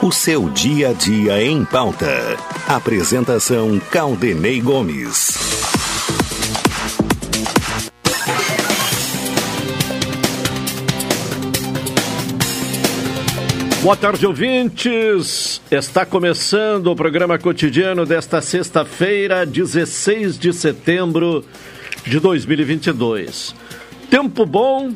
[0.00, 2.06] O seu dia a dia em pauta.
[2.68, 5.36] Apresentação Caldenei Gomes.
[13.82, 15.60] Boa tarde, ouvintes.
[15.68, 21.44] Está começando o programa cotidiano desta sexta-feira, 16 de setembro
[22.06, 23.52] de 2022.
[24.08, 24.94] Tempo bom,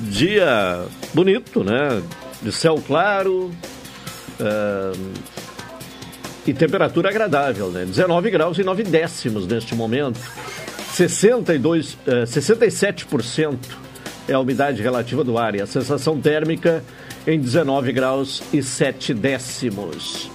[0.00, 2.02] dia bonito, né?
[2.42, 3.52] De céu claro
[6.46, 7.84] e temperatura agradável, né?
[7.84, 10.20] 19 graus e 9 décimos neste momento.
[10.92, 13.56] 62, uh, 67%
[14.28, 16.82] é a umidade relativa do ar e a sensação térmica
[17.26, 20.30] em 19 graus e 7 décimos.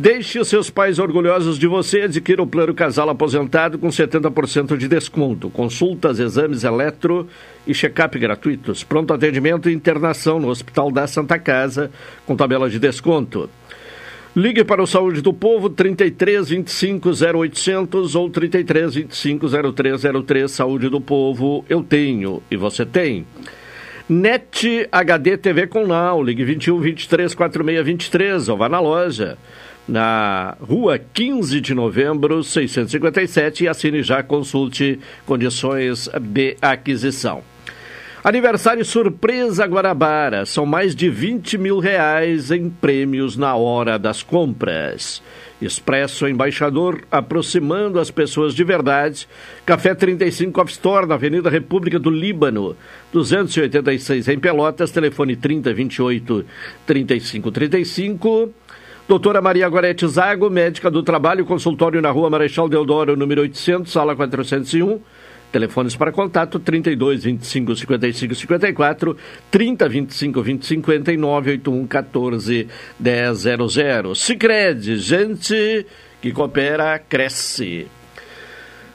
[0.00, 2.02] Deixe os seus pais orgulhosos de você.
[2.02, 5.50] Adquira o plano casal aposentado com 70% de desconto.
[5.50, 7.28] Consultas, exames eletro
[7.66, 8.84] e check-up gratuitos.
[8.84, 11.90] Pronto atendimento e internação no Hospital da Santa Casa
[12.24, 13.50] com tabela de desconto.
[14.36, 21.00] Ligue para o Saúde do Povo 33 25 0800 ou 33 25 0303 Saúde do
[21.00, 21.64] Povo.
[21.68, 23.26] Eu tenho e você tem.
[24.08, 26.22] NET HD TV com Now.
[26.22, 29.36] Ligue 21 23 46 23 ou vá na loja
[29.88, 37.42] na rua 15 de novembro, 657, e assine já, consulte condições de aquisição.
[38.22, 40.44] Aniversário surpresa Guarabara.
[40.44, 45.22] São mais de 20 mil reais em prêmios na hora das compras.
[45.62, 49.28] Expresso Embaixador, aproximando as pessoas de verdade.
[49.64, 52.76] Café 35 Off Store, na Avenida República do Líbano,
[53.12, 54.90] 286 em Pelotas.
[54.90, 56.44] Telefone 3028
[56.86, 58.52] 3535.
[59.08, 64.14] Doutora Maria Gorete Zago, médica do trabalho, consultório na rua Marechal Deodoro, número 800, sala
[64.14, 65.00] 401.
[65.50, 69.16] Telefones para contato 32 25 55 54,
[69.50, 72.68] 30 25 20 59, 81 14
[73.00, 74.14] 100.
[74.14, 75.86] Sicredi, gente
[76.20, 77.86] que coopera, cresce.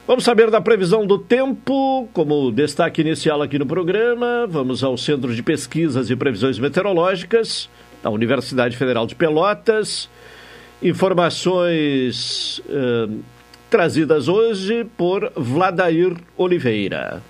[0.06, 4.46] Vamos saber da previsão do tempo, como destaque inicial aqui no programa.
[4.48, 7.68] Vamos ao Centro de Pesquisas e Previsões Meteorológicas
[8.04, 10.10] da Universidade Federal de Pelotas.
[10.82, 13.08] Informações eh,
[13.70, 17.22] trazidas hoje por Vladair Oliveira.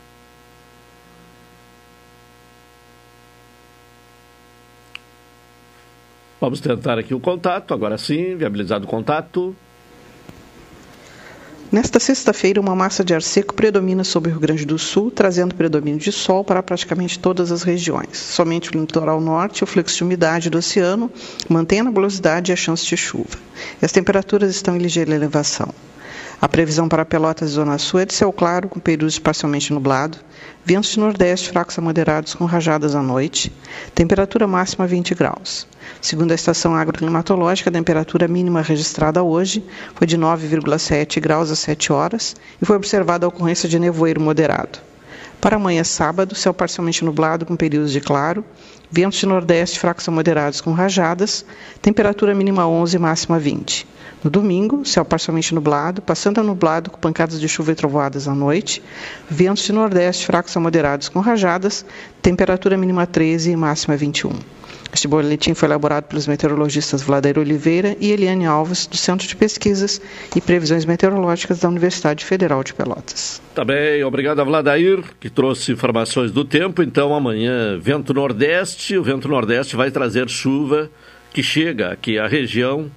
[6.40, 9.56] Vamos tentar aqui o contato, agora sim, viabilizado o contato.
[11.72, 15.54] Nesta sexta-feira, uma massa de ar seco predomina sobre o Rio Grande do Sul, trazendo
[15.54, 18.16] predomínio de sol para praticamente todas as regiões.
[18.16, 21.10] Somente o litoral norte, o fluxo de umidade do oceano,
[21.48, 23.38] mantém a nebulosidade e a chance de chuva.
[23.82, 25.68] As temperaturas estão em ligeira elevação.
[26.40, 30.18] A previsão para Pelotas e Zona Sul é de céu claro, com períodos parcialmente nublado,
[30.64, 33.52] ventos de nordeste fracos a moderados com rajadas à noite,
[33.94, 35.66] temperatura máxima 20 graus.
[36.00, 39.64] Segundo a estação agroclimatológica, a temperatura mínima registrada hoje
[39.94, 44.80] foi de 9,7 graus às 7 horas e foi observada a ocorrência de nevoeiro moderado.
[45.40, 48.44] Para amanhã, sábado, céu parcialmente nublado com períodos de claro,
[48.90, 51.44] ventos de nordeste fracos a moderados com rajadas,
[51.82, 53.86] temperatura mínima 11 e máxima 20.
[54.24, 58.34] No domingo, céu parcialmente nublado, passando a nublado com pancadas de chuva e trovoadas à
[58.34, 58.82] noite,
[59.28, 61.84] ventos de nordeste fracos a moderados com rajadas,
[62.22, 64.30] temperatura mínima 13 e máxima 21.
[64.94, 70.00] Este boletim foi elaborado pelos meteorologistas Vladair Oliveira e Eliane Alves, do Centro de Pesquisas
[70.34, 73.42] e Previsões Meteorológicas da Universidade Federal de Pelotas.
[73.54, 76.82] Tá bem, obrigado a Vladair, que trouxe informações do tempo.
[76.82, 78.96] Então, amanhã, vento nordeste.
[78.96, 80.88] O vento nordeste vai trazer chuva
[81.30, 82.90] que chega aqui à região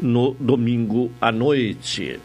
[0.00, 2.18] no domingo à noite.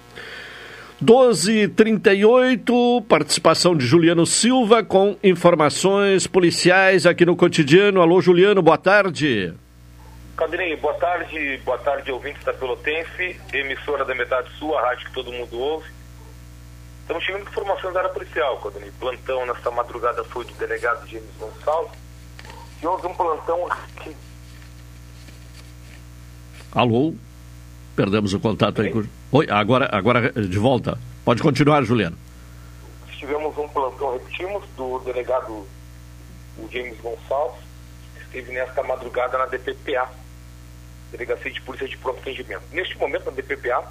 [1.04, 8.02] 12h38, participação de Juliano Silva com informações policiais aqui no cotidiano.
[8.02, 9.54] Alô, Juliano, boa tarde.
[10.38, 15.14] Cadrinho, boa tarde, boa tarde, ouvintes da Pelotense, emissora da Metade Sul, a rádio que
[15.14, 15.90] todo mundo ouve.
[17.02, 18.92] Estamos chegando com informações da área policial, Cadrinho.
[19.00, 21.98] Plantão nesta madrugada foi do delegado James Gonçalves.
[22.82, 24.16] E houve um plantão aqui.
[26.72, 27.14] Alô?
[27.96, 28.92] Perdemos o contato aí.
[28.92, 29.06] Com...
[29.32, 31.00] Oi, agora, agora de volta.
[31.24, 32.18] Pode continuar, Juliano.
[33.18, 35.66] Tivemos um plantão, repetimos, do delegado
[36.58, 37.62] o James Gonçalves,
[38.14, 40.10] que esteve nesta madrugada na DPPA,
[41.12, 42.64] Delegacia de Polícia de Pronto Atendimento.
[42.72, 43.84] Neste momento, na DPPA,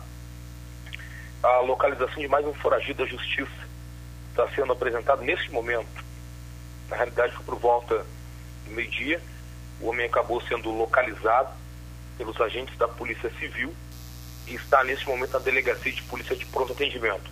[1.43, 3.51] a localização de mais um foragido da Justiça
[4.31, 6.05] está sendo apresentado neste momento.
[6.91, 8.05] Na realidade, foi por volta
[8.67, 9.21] do meio-dia.
[9.81, 11.51] O homem acabou sendo localizado
[12.19, 13.75] pelos agentes da Polícia Civil
[14.47, 17.31] está neste momento na Delegacia de Polícia de Pronto Atendimento.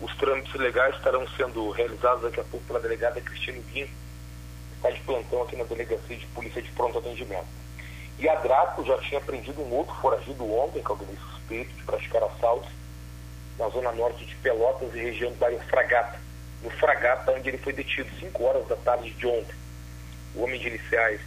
[0.00, 4.90] Os trâmites legais estarão sendo realizados daqui a pouco pela delegada Cristiane Guim, que está
[4.90, 7.46] de plantão aqui na Delegacia de Polícia de Pronto Atendimento.
[8.18, 11.82] E a Draco já tinha prendido um outro foragido ontem, que é alguém suspeito de
[11.84, 12.70] praticar assaltos
[13.58, 16.18] na zona norte de Pelotas e região do bairro Fragata.
[16.62, 19.54] No Fragata, onde ele foi detido 5 horas da tarde de ontem.
[20.34, 21.20] O homem de iniciais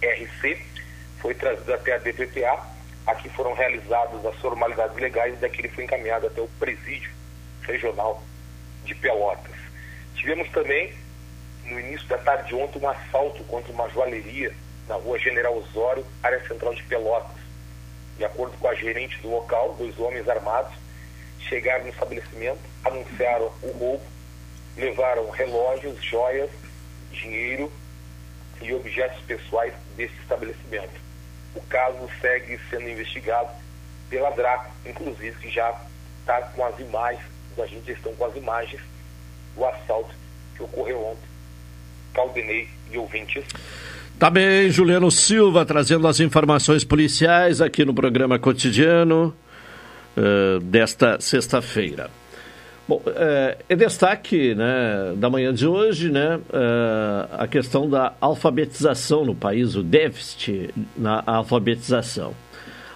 [0.00, 0.64] RC
[1.20, 2.73] foi trazido até a DPPA
[3.06, 7.10] Aqui foram realizadas as formalidades legais e daqui ele foi encaminhado até o presídio
[7.62, 8.22] regional
[8.84, 9.54] de Pelotas.
[10.14, 10.92] Tivemos também,
[11.66, 14.54] no início da tarde de ontem, um assalto contra uma joalheria
[14.88, 17.36] na rua General Osório, área central de Pelotas.
[18.16, 20.72] De acordo com a gerente do local, dois homens armados
[21.40, 24.04] chegaram no estabelecimento, anunciaram o roubo,
[24.76, 26.50] levaram relógios, joias,
[27.10, 27.70] dinheiro
[28.62, 31.03] e objetos pessoais desse estabelecimento
[31.54, 33.50] o caso segue sendo investigado
[34.08, 35.74] pela DRACO, inclusive que já
[36.20, 38.80] está com as imagens, os agentes estão com as imagens
[39.54, 40.14] do assalto
[40.56, 41.28] que ocorreu ontem.
[42.12, 43.44] Caldenei e ouvintes.
[44.18, 49.34] Tá bem, Juliano Silva trazendo as informações policiais aqui no programa cotidiano
[50.16, 52.10] uh, desta sexta-feira.
[52.86, 59.24] Bom, é, é, destaque né, da manhã de hoje né, é, a questão da alfabetização
[59.24, 62.34] no país, o déficit na alfabetização.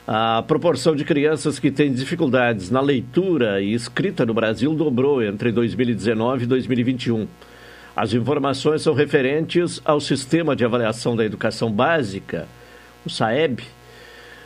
[0.07, 5.51] A proporção de crianças que têm dificuldades na leitura e escrita no Brasil dobrou entre
[5.53, 7.27] 2019 e 2021.
[7.97, 12.47] As informações são referentes ao Sistema de Avaliação da Educação Básica,
[13.07, 13.63] o SAEB,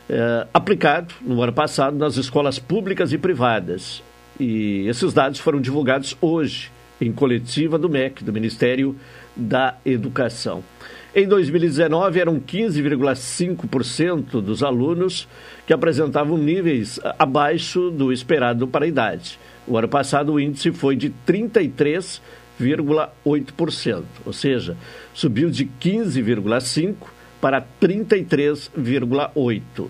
[0.09, 4.01] é, aplicado no ano passado nas escolas públicas e privadas
[4.39, 8.95] e esses dados foram divulgados hoje em coletiva do MEC, do Ministério
[9.35, 10.63] da Educação.
[11.15, 15.27] Em 2019, eram 15,5% dos alunos
[15.67, 19.37] que apresentavam níveis abaixo do esperado para a idade.
[19.67, 24.75] O ano passado, o índice foi de 33,8%, ou seja,
[25.13, 26.95] subiu de 15,5%
[27.39, 29.87] para 33,8%.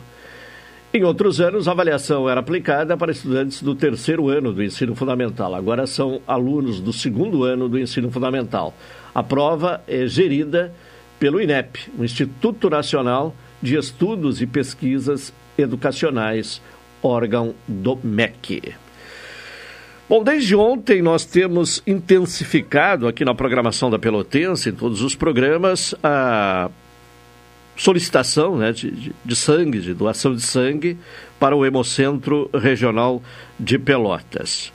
[0.96, 5.56] Em outros anos, a avaliação era aplicada para estudantes do terceiro ano do ensino fundamental.
[5.56, 8.76] Agora são alunos do segundo ano do ensino fundamental.
[9.16, 10.72] A prova é gerida
[11.20, 16.62] pelo INEP, o Instituto Nacional de Estudos e Pesquisas Educacionais,
[17.02, 18.76] órgão do MEC.
[20.08, 25.96] Bom, desde ontem nós temos intensificado aqui na programação da Pelotense, em todos os programas,
[26.04, 26.70] a
[27.76, 30.98] solicitação né, de, de, de, sangue, de doação de sangue
[31.40, 33.22] para o Hemocentro Regional
[33.60, 34.72] de Pelotas.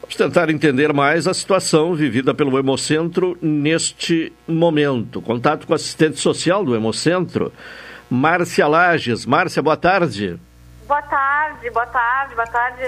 [0.00, 5.22] Vamos tentar entender mais a situação vivida pelo Hemocentro neste momento.
[5.22, 7.52] Contato com a assistente social do Hemocentro,
[8.10, 9.24] Márcia Lages.
[9.24, 10.38] Márcia, boa tarde.
[10.86, 12.82] Boa tarde, boa tarde, boa tarde,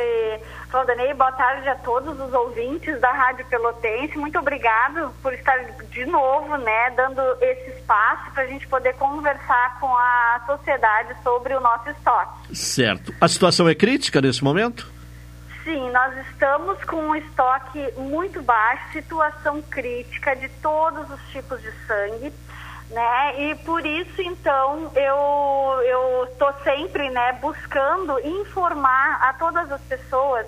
[0.77, 4.19] Claudanei, boa tarde a todos os ouvintes da Rádio Pelotense.
[4.19, 5.57] Muito obrigado por estar
[5.91, 11.55] de novo, né, dando esse espaço para a gente poder conversar com a sociedade sobre
[11.55, 12.55] o nosso estoque.
[12.55, 13.15] Certo.
[13.19, 14.87] A situação é crítica nesse momento?
[15.65, 21.73] Sim, nós estamos com um estoque muito baixo, situação crítica de todos os tipos de
[21.87, 22.31] sangue
[22.91, 23.51] né?
[23.51, 30.47] E por isso então eu eu estou sempre, né, buscando informar a todas as pessoas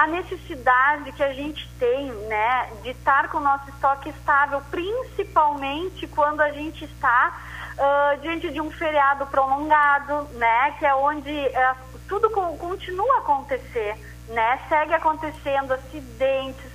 [0.00, 6.06] a necessidade que a gente tem, né, de estar com o nosso estoque estável, principalmente
[6.06, 7.38] quando a gente está
[7.76, 13.18] uh, diante de um feriado prolongado, né, que é onde uh, tudo co continua a
[13.18, 13.94] acontecer,
[14.28, 16.72] né, segue acontecendo acidentes,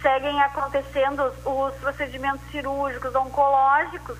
[0.00, 4.16] seguem acontecendo os, os procedimentos cirúrgicos, oncológicos,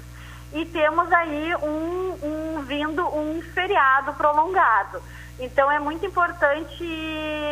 [0.53, 5.03] e temos aí um, um vindo um feriado prolongado.
[5.39, 6.85] Então é muito importante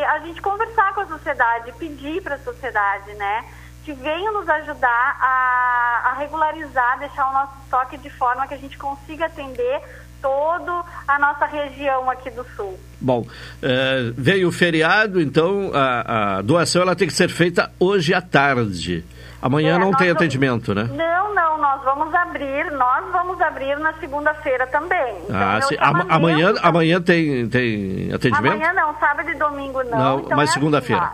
[0.08, 3.44] a gente conversar com a sociedade, pedir para a sociedade, né?
[3.84, 8.58] Que venham nos ajudar a, a, regularizar, deixar o nosso estoque de forma que a
[8.58, 9.80] gente consiga atender
[10.20, 12.78] toda a nossa região aqui do sul.
[13.00, 13.26] Bom,
[13.62, 18.20] é, veio o feriado, então a, a doação ela tem que ser feita hoje à
[18.20, 19.04] tarde.
[19.42, 20.85] Amanhã é, não tem atendimento, né?
[20.85, 25.16] Não, não, nós vamos abrir, nós vamos abrir na segunda-feira também.
[25.25, 25.76] Então, ah, sim.
[26.09, 28.54] amanhã, amanhã tem, tem atendimento?
[28.54, 29.99] Amanhã não, sábado e domingo não.
[29.99, 31.04] Não, então mas é segunda-feira.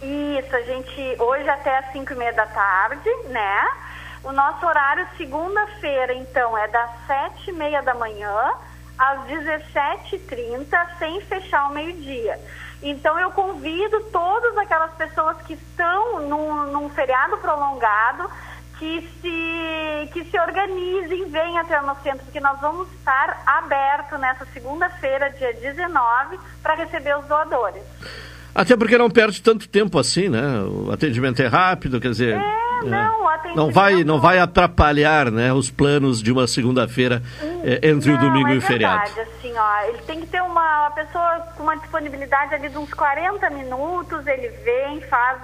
[0.00, 3.66] Assim, isso, a gente, hoje até às 5 e meia da tarde, né?
[4.22, 8.52] O nosso horário segunda-feira, então, é das 7 e meia da manhã
[8.98, 10.66] às 17h30,
[10.98, 12.38] sem fechar o meio-dia.
[12.84, 18.30] Então eu convido todas aquelas pessoas que estão num, num feriado prolongado
[18.78, 24.18] que se, que se organizem, venham até o nosso centro, porque nós vamos estar aberto
[24.18, 27.82] nessa segunda-feira, dia 19, para receber os doadores.
[28.54, 30.60] Até porque não perde tanto tempo assim, né?
[30.62, 32.36] O atendimento é rápido, quer dizer.
[32.36, 33.56] É, não, o atendimento...
[33.56, 37.22] Não vai, não vai atrapalhar, né, os planos de uma segunda-feira
[37.64, 39.12] é, entre não, o domingo é e o feriado.
[39.12, 42.78] Verdade, assim, ó, ele tem que ter uma, uma pessoa com uma disponibilidade ali de
[42.78, 45.40] uns 40 minutos, ele vem, faz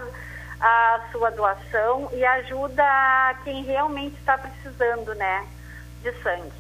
[0.61, 2.85] a sua doação e ajuda
[3.45, 5.45] quem realmente está precisando, né,
[6.03, 6.60] de sangue.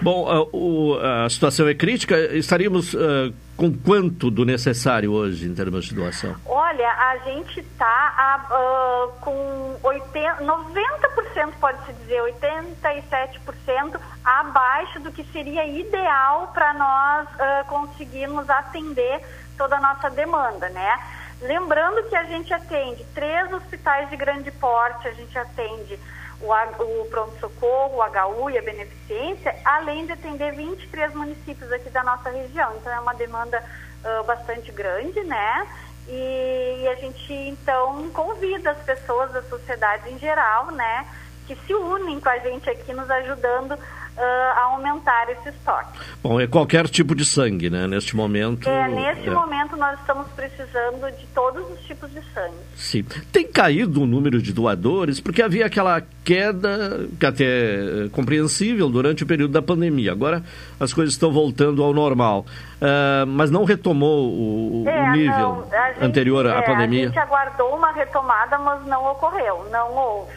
[0.00, 2.16] Bom, a, o, a situação é crítica.
[2.34, 6.34] Estaríamos uh, com quanto do necessário hoje em termos de doação?
[6.46, 15.66] Olha, a gente está uh, com 80, 90%, pode-se dizer, 87% abaixo do que seria
[15.66, 19.20] ideal para nós uh, conseguirmos atender
[19.58, 20.98] toda a nossa demanda, né?
[21.42, 25.98] Lembrando que a gente atende três hospitais de grande porte, a gente atende
[26.40, 32.02] o, o pronto-socorro, o HU e a beneficência, além de atender 23 municípios aqui da
[32.02, 32.74] nossa região.
[32.76, 33.62] Então, é uma demanda
[34.04, 35.66] uh, bastante grande, né?
[36.08, 41.06] E, e, a gente, então, convida as pessoas da sociedade em geral, né?
[41.46, 43.78] Que se unem com a gente aqui, nos ajudando
[44.24, 45.98] a aumentar esse estoque.
[46.22, 47.86] Bom, é qualquer tipo de sangue, né?
[47.86, 48.68] Neste momento.
[48.68, 49.30] É, neste é.
[49.30, 52.56] momento nós estamos precisando de todos os tipos de sangue.
[52.76, 53.02] Sim.
[53.32, 59.24] Tem caído o número de doadores, porque havia aquela queda, que até é compreensível, durante
[59.24, 60.12] o período da pandemia.
[60.12, 60.42] Agora
[60.78, 62.44] as coisas estão voltando ao normal.
[62.80, 67.04] Uh, mas não retomou o, é, o nível não, gente, anterior à é, pandemia?
[67.04, 70.32] A gente aguardou uma retomada, mas não ocorreu, não houve.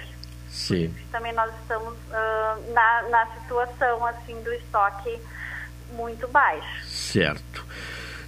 [0.53, 0.93] Sim.
[1.11, 5.19] Também nós estamos uh, na, na situação assim do estoque
[5.93, 6.85] muito baixo.
[6.85, 7.65] Certo.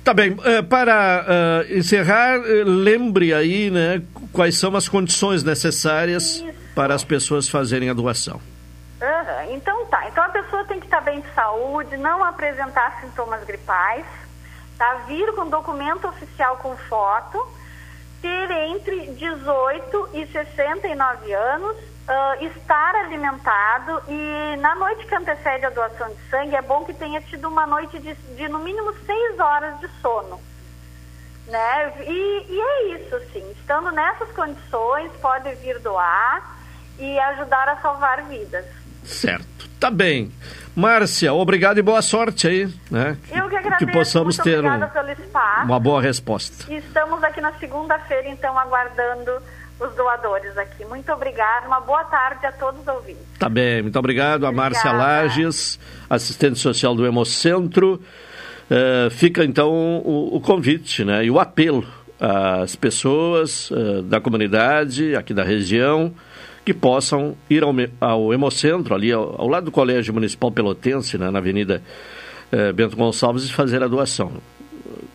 [0.03, 4.01] Tá bem, uh, para uh, encerrar, lembre aí né,
[4.33, 6.53] quais são as condições necessárias Isso.
[6.73, 8.41] para as pessoas fazerem a doação.
[9.01, 9.53] Uhum.
[9.53, 14.05] Então tá, então a pessoa tem que estar bem de saúde, não apresentar sintomas gripais,
[14.79, 15.03] tá?
[15.07, 17.39] vir com documento oficial com foto,
[18.19, 25.69] ter entre 18 e 69 anos uh, estar alimentado e na noite que antecede a
[25.69, 29.39] doação de sangue é bom que tenha tido uma noite de, de no mínimo seis
[29.39, 30.39] horas de sono.
[31.47, 31.93] Né?
[32.07, 33.51] E, e é isso, sim.
[33.59, 36.57] Estando nessas condições, pode vir doar
[36.97, 38.65] e ajudar a salvar vidas.
[39.03, 39.69] Certo.
[39.79, 40.31] Tá bem.
[40.75, 43.17] Márcia, obrigado e boa sorte aí, né?
[43.31, 43.85] Eu que agradeço.
[43.85, 44.69] Que possamos ter um,
[45.63, 46.73] uma boa resposta.
[46.73, 49.41] estamos aqui na segunda-feira, então, aguardando
[49.79, 50.85] os doadores aqui.
[50.85, 53.23] Muito obrigada, uma boa tarde a todos os ouvintes.
[53.37, 54.45] Tá bem, muito obrigado.
[54.45, 55.79] A Márcia Lages,
[56.09, 58.01] assistente social do Hemocentro.
[58.69, 61.85] Uh, fica então o, o, convite né, e o apelo
[62.19, 66.11] às pessoas uh, da comunidade, aqui da região,
[66.63, 71.29] que possam ir ao, ao Hemocentro, ali ao, ao, lado do Colégio Municipal Pelotense, né,
[71.29, 71.79] na Avenida
[72.51, 74.31] uh, Bento Gonçalves, e fazer a doação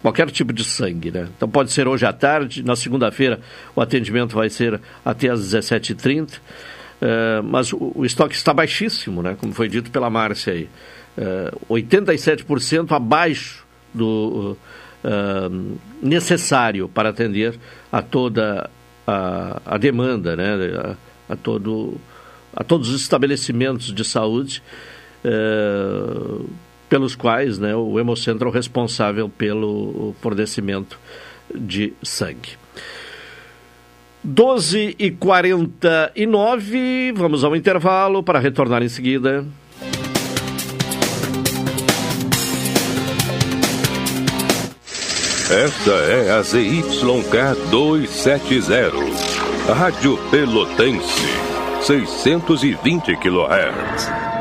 [0.03, 1.29] qualquer tipo de sangue, né?
[1.37, 3.41] Então pode ser hoje à tarde, na segunda-feira
[3.75, 6.41] o atendimento vai ser até às 17h30, uh,
[7.01, 9.37] eh, mas o, o, estoque está baixíssimo, né?
[9.39, 10.69] Como foi dito pela Márcia aí.
[11.17, 14.57] Uh, eh, 87% abaixo do
[15.05, 17.59] uh, necessário para atender
[17.91, 18.71] a toda
[19.07, 20.55] a, a demanda, né?
[21.29, 22.01] A, a, todo,
[22.55, 24.63] a todos os estabelecimentos de saúde
[26.91, 30.99] pelos quais né, o hemocentro é o responsável pelo fornecimento
[31.55, 32.59] de sangue.
[34.23, 39.47] 12 e 49 vamos ao intervalo para retornar em seguida.
[45.51, 48.93] Esta é a ZYK270,
[49.75, 51.27] Rádio Pelotense,
[51.83, 54.30] 620 kHz.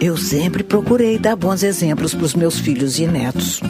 [0.00, 3.60] Eu sempre procurei dar bons exemplos para os meus filhos e netos.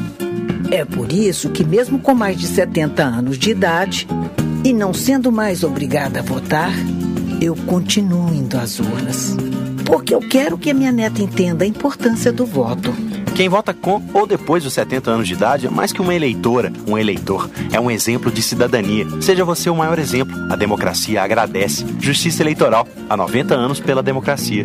[0.70, 4.06] É por isso que, mesmo com mais de 70 anos de idade
[4.64, 6.72] e não sendo mais obrigada a votar,
[7.40, 9.36] eu continuo indo às urnas.
[9.84, 12.94] Porque eu quero que a minha neta entenda a importância do voto.
[13.34, 16.72] Quem vota com ou depois dos 70 anos de idade é mais que uma eleitora,
[16.86, 17.50] um eleitor.
[17.72, 19.04] É um exemplo de cidadania.
[19.20, 20.36] Seja você o maior exemplo.
[20.48, 21.84] A democracia agradece.
[21.98, 22.86] Justiça Eleitoral.
[23.08, 24.64] Há 90 anos pela democracia.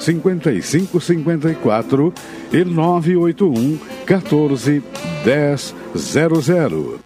[0.00, 2.12] 5554
[2.52, 4.82] e 981 14
[5.24, 7.00] 1000.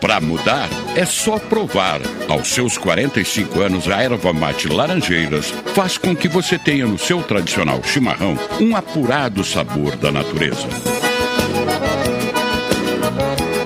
[0.00, 2.00] Para mudar, é só provar.
[2.28, 7.22] Aos seus 45 anos, a erva mate Laranjeiras faz com que você tenha no seu
[7.22, 10.66] tradicional chimarrão um apurado sabor da natureza.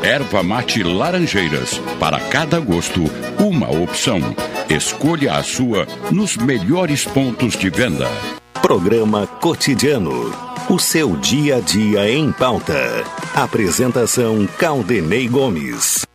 [0.02, 1.80] Erva mate Laranjeiras.
[1.98, 3.04] Para cada gosto,
[3.40, 4.20] uma opção.
[4.68, 8.06] Escolha a sua nos melhores pontos de venda.
[8.60, 10.30] Programa Cotidiano.
[10.68, 12.74] O seu dia a dia em pauta.
[13.34, 16.06] Apresentação Caldenei Gomes.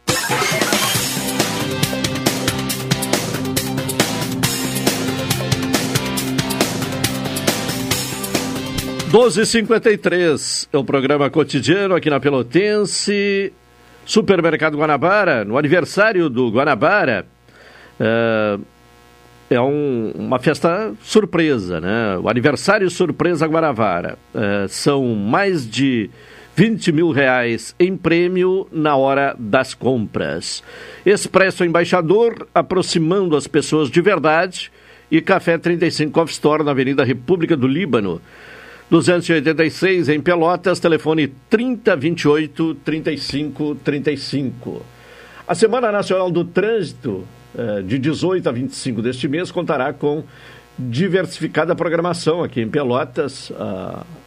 [9.11, 13.51] Doze cinquenta e três é o programa cotidiano aqui na Pelotense,
[14.05, 17.25] Supermercado Guanabara, no aniversário do Guanabara.
[17.99, 18.59] É,
[19.49, 22.17] é um, uma festa surpresa, né?
[22.17, 24.17] O aniversário surpresa Guanabara.
[24.33, 26.09] É, são mais de
[26.55, 30.63] 20 mil reais em prêmio na hora das compras.
[31.05, 34.71] Expresso Embaixador, aproximando as pessoas de verdade.
[35.11, 38.21] E Café 35 Coffee Store, na Avenida República do Líbano.
[38.89, 44.85] 286 em Pelotas, telefone 3028 3535.
[45.47, 47.25] A Semana Nacional do Trânsito,
[47.85, 50.23] de 18 a 25 deste mês, contará com
[50.77, 53.51] diversificada programação aqui em Pelotas,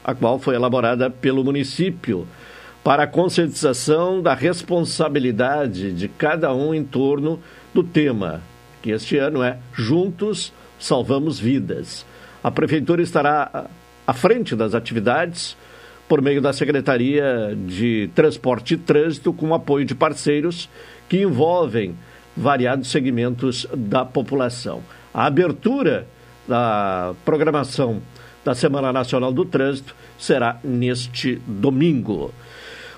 [0.03, 2.27] a qual foi elaborada pelo município
[2.83, 7.38] para a conscientização da responsabilidade de cada um em torno
[7.73, 8.42] do tema,
[8.83, 12.05] que este ano é Juntos Salvamos Vidas.
[12.42, 13.66] A Prefeitura estará
[14.09, 15.55] à frente das atividades
[16.09, 20.66] por meio da Secretaria de Transporte e Trânsito, com apoio de parceiros
[21.07, 21.94] que envolvem
[22.35, 24.83] variados segmentos da população.
[25.12, 26.07] A abertura
[26.49, 28.01] da programação
[28.42, 32.33] da Semana Nacional do Trânsito será neste domingo.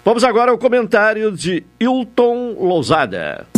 [0.04, 3.48] Vamos agora ao comentário de Hilton Lousada.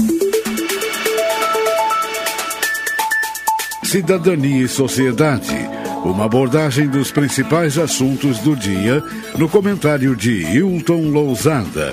[3.84, 5.71] Cidadania e Sociedade.
[6.04, 9.00] Uma abordagem dos principais assuntos do dia
[9.38, 11.92] no comentário de Hilton Lousada.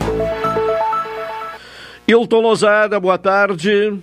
[2.07, 4.01] Hilton Lousada, boa tarde.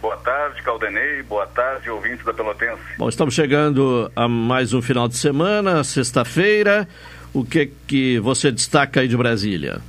[0.00, 1.22] Boa tarde, Caldenei.
[1.22, 2.80] Boa tarde, ouvintes da Pelotense.
[2.96, 6.88] Bom, estamos chegando a mais um final de semana, sexta-feira.
[7.34, 9.82] O que que você destaca aí de Brasília?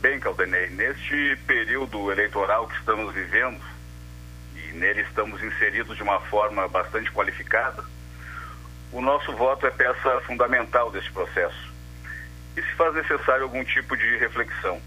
[0.00, 3.60] Bem, Caldenei, neste período eleitoral que estamos vivendo,
[4.82, 7.84] nele estamos inseridos de uma forma bastante qualificada,
[8.90, 11.72] o nosso voto é peça fundamental deste processo.
[12.56, 14.82] E se faz necessário algum tipo de reflexão.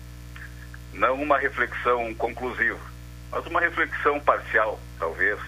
[0.92, 2.80] Não uma reflexão conclusiva,
[3.32, 5.40] mas uma reflexão parcial, talvez,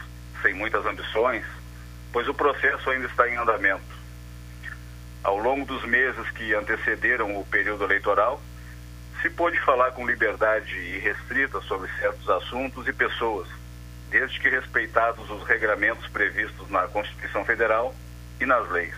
[0.42, 1.46] sem muitas ambições,
[2.14, 3.98] pois o processo ainda está em andamento.
[5.24, 8.42] Ao longo dos meses que antecederam o período eleitoral,
[9.22, 13.57] se pôde falar com liberdade irrestrita sobre certos assuntos e pessoas,
[14.10, 17.93] desde que respeitados os regramentos previstos na Constituição Federal
[18.39, 18.96] e nas leis.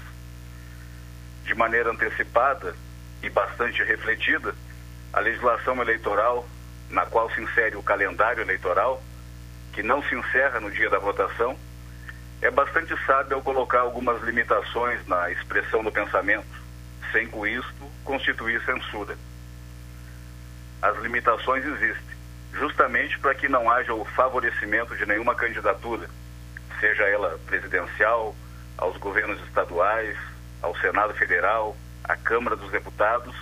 [1.45, 2.76] De maneira antecipada
[3.24, 4.54] e bastante refletida,
[5.12, 6.48] a legislação eleitoral,
[6.89, 9.02] na qual se insere o calendário eleitoral,
[9.74, 11.58] que não se encerra no dia da votação,
[12.41, 16.48] é bastante sábio ao colocar algumas limitações na expressão do pensamento,
[17.12, 19.17] sem com isto constituir censura.
[20.82, 22.09] As limitações existem,
[22.54, 26.10] justamente para que não haja o favorecimento de nenhuma candidatura,
[26.80, 28.36] seja ela presidencial,
[28.78, 30.18] aos governos estaduais,
[30.62, 33.36] ao Senado Federal, à Câmara dos Deputados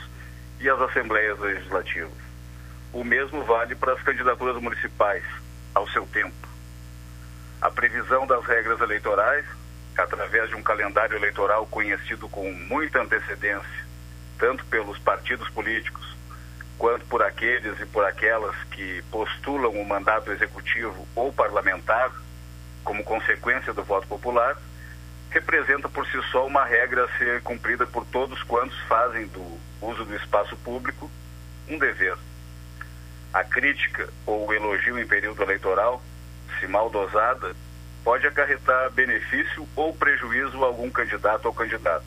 [0.60, 2.17] e às Assembleias Legislativas.
[2.91, 5.24] O mesmo vale para as candidaturas municipais,
[5.76, 6.48] ao seu tempo.
[7.62, 9.46] A previsão das regras eleitorais,
[9.98, 13.86] através de um calendário eleitoral conhecido com muita antecedência,
[14.39, 16.07] tanto pelos partidos políticos
[16.78, 22.12] quanto por aqueles e por aquelas que postulam o mandato executivo ou parlamentar,
[22.84, 24.58] como consequência do voto popular,
[25.30, 30.06] representa por si só uma regra a ser cumprida por todos quantos fazem do uso
[30.06, 31.10] do espaço público
[31.68, 32.16] um dever.
[33.34, 36.02] A crítica ou o elogio em período eleitoral,
[36.60, 37.54] se mal dosada,
[38.04, 42.06] pode acarretar benefício ou prejuízo a algum candidato ou candidato.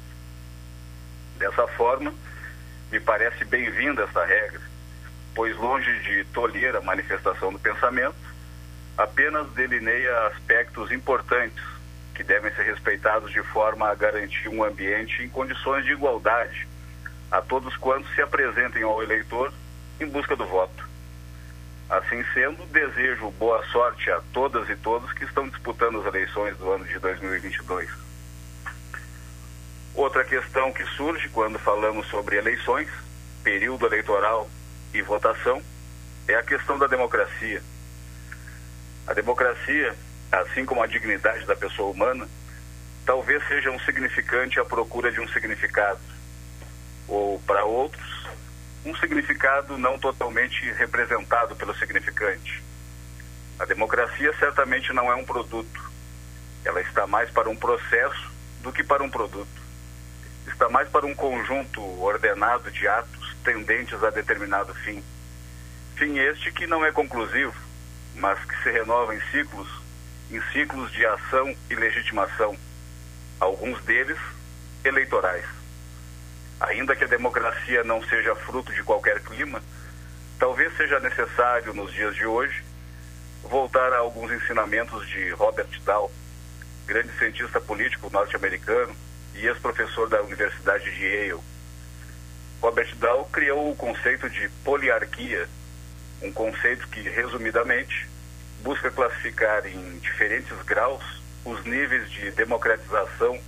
[1.36, 2.14] Dessa forma,
[2.90, 4.60] me parece bem-vinda esta regra,
[5.34, 8.16] pois longe de tolher a manifestação do pensamento,
[8.98, 11.62] apenas delineia aspectos importantes
[12.14, 16.68] que devem ser respeitados de forma a garantir um ambiente em condições de igualdade
[17.30, 19.52] a todos quantos se apresentem ao eleitor
[20.00, 20.88] em busca do voto.
[21.88, 26.70] Assim sendo, desejo boa sorte a todas e todos que estão disputando as eleições do
[26.70, 28.09] ano de 2022.
[29.94, 32.88] Outra questão que surge quando falamos sobre eleições,
[33.42, 34.48] período eleitoral
[34.94, 35.62] e votação,
[36.28, 37.62] é a questão da democracia.
[39.06, 39.96] A democracia
[40.30, 42.28] assim como a dignidade da pessoa humana,
[43.04, 46.00] talvez seja um significante à procura de um significado,
[47.08, 48.26] ou para outros,
[48.84, 52.62] um significado não totalmente representado pelo significante.
[53.58, 55.90] A democracia certamente não é um produto.
[56.64, 58.30] Ela está mais para um processo
[58.62, 59.59] do que para um produto.
[60.60, 65.02] Está mais para um conjunto ordenado de atos tendentes a determinado fim.
[65.96, 67.54] Fim este que não é conclusivo,
[68.16, 69.66] mas que se renova em ciclos
[70.30, 72.54] em ciclos de ação e legitimação,
[73.40, 74.18] alguns deles
[74.84, 75.46] eleitorais.
[76.60, 79.62] Ainda que a democracia não seja fruto de qualquer clima,
[80.38, 82.62] talvez seja necessário, nos dias de hoje,
[83.44, 86.12] voltar a alguns ensinamentos de Robert Dahl,
[86.86, 88.94] grande cientista político norte-americano
[89.34, 91.40] e ex-professor da Universidade de Yale.
[92.60, 95.48] Robert Dahl criou o conceito de poliarquia,
[96.22, 98.08] um conceito que, resumidamente,
[98.62, 101.02] busca classificar em diferentes graus
[101.44, 103.40] os níveis de democratização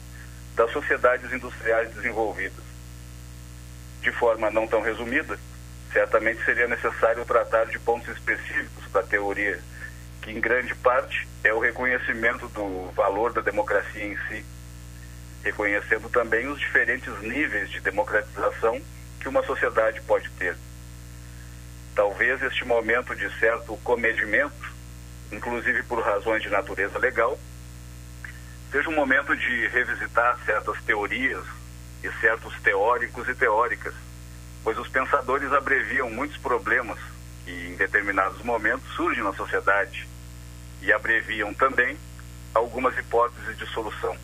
[0.57, 2.64] das sociedades industriais desenvolvidas.
[4.01, 5.38] De forma não tão resumida,
[5.92, 9.61] certamente seria necessário tratar de pontos específicos da teoria,
[10.23, 14.45] que em grande parte é o reconhecimento do valor da democracia em si,
[15.42, 18.81] reconhecendo também os diferentes níveis de democratização
[19.20, 20.57] que uma sociedade pode ter.
[21.94, 24.72] Talvez este momento de certo comedimento
[25.33, 27.38] inclusive por razões de natureza legal,
[28.70, 31.44] seja um momento de revisitar certas teorias
[32.02, 33.94] e certos teóricos e teóricas,
[34.62, 36.98] pois os pensadores abreviam muitos problemas
[37.44, 40.09] que em determinados momentos surgem na sociedade
[40.81, 41.96] e abreviam também
[42.55, 44.16] algumas hipóteses de solução.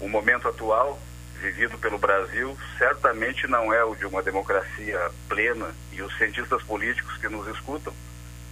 [0.00, 0.98] O momento atual,
[1.40, 7.18] vivido pelo Brasil, certamente não é o de uma democracia plena e os cientistas políticos
[7.18, 7.92] que nos escutam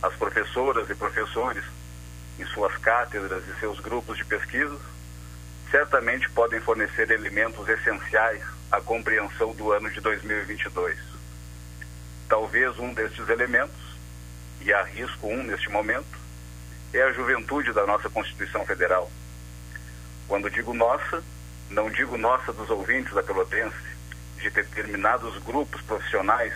[0.03, 1.65] as professoras e professores,
[2.39, 4.79] em suas cátedras e seus grupos de pesquisa,
[5.71, 10.99] certamente podem fornecer elementos essenciais à compreensão do ano de 2022.
[12.29, 13.89] Talvez um destes elementos,
[14.61, 16.19] e arrisco um neste momento,
[16.93, 19.11] é a juventude da nossa Constituição Federal.
[20.27, 21.23] Quando digo nossa,
[21.71, 23.77] não digo nossa dos ouvintes da Pelotense,
[24.39, 26.55] de determinados grupos profissionais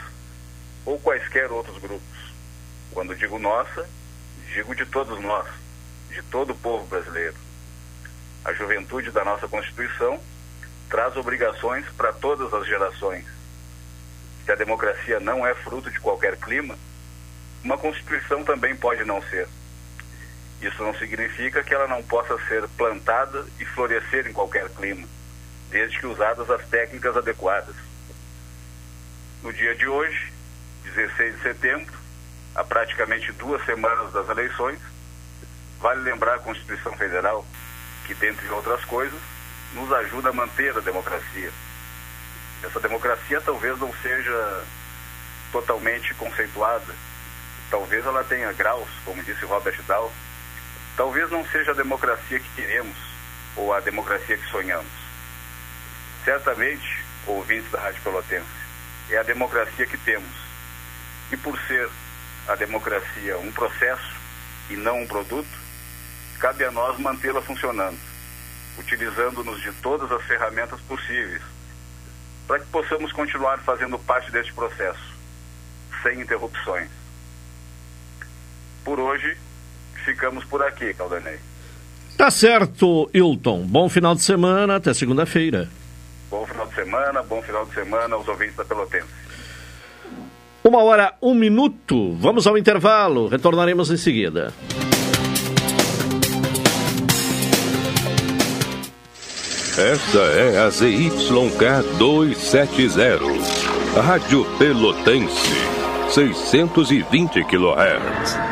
[0.84, 2.32] ou quaisquer outros grupos.
[2.92, 3.88] Quando digo nossa,
[4.52, 5.46] digo de todos nós,
[6.10, 7.36] de todo o povo brasileiro.
[8.44, 10.20] A juventude da nossa Constituição
[10.88, 13.24] traz obrigações para todas as gerações.
[14.44, 16.76] Se a democracia não é fruto de qualquer clima,
[17.62, 19.48] uma Constituição também pode não ser.
[20.62, 25.08] Isso não significa que ela não possa ser plantada e florescer em qualquer clima,
[25.70, 27.74] desde que usadas as técnicas adequadas.
[29.42, 30.32] No dia de hoje,
[30.84, 31.92] 16 de setembro,
[32.54, 34.78] há praticamente duas semanas das eleições,
[35.80, 37.44] vale lembrar a Constituição Federal
[38.06, 39.20] que, dentre outras coisas,
[39.74, 41.50] nos ajuda a manter a democracia.
[42.62, 44.64] Essa democracia talvez não seja
[45.50, 46.94] totalmente conceituada,
[47.68, 50.12] talvez ela tenha graus, como disse Robert Dahl,
[50.96, 52.96] talvez não seja a democracia que queremos
[53.56, 54.92] ou a democracia que sonhamos.
[56.24, 58.46] Certamente, ouvintes da Rádio Pelotense,
[59.10, 60.30] é a democracia que temos.
[61.30, 61.88] E por ser
[62.48, 64.14] a democracia um processo
[64.70, 65.48] e não um produto,
[66.38, 67.98] cabe a nós mantê-la funcionando,
[68.78, 71.42] utilizando-nos de todas as ferramentas possíveis,
[72.46, 75.14] para que possamos continuar fazendo parte deste processo,
[76.02, 76.90] sem interrupções.
[78.84, 79.38] Por hoje,
[80.04, 81.38] ficamos por aqui, Caldanei.
[82.16, 83.62] Tá certo, Hilton.
[83.62, 85.68] Bom final de semana, até segunda-feira.
[86.30, 89.22] Bom final de semana, bom final de semana aos ouvintes da Pelotense.
[90.64, 92.14] Uma hora, um minuto.
[92.14, 93.26] Vamos ao intervalo.
[93.26, 94.52] Retornaremos em seguida.
[99.78, 105.48] Esta é a ZYK 270, Rádio Pelotense,
[106.10, 108.51] 620 kHz.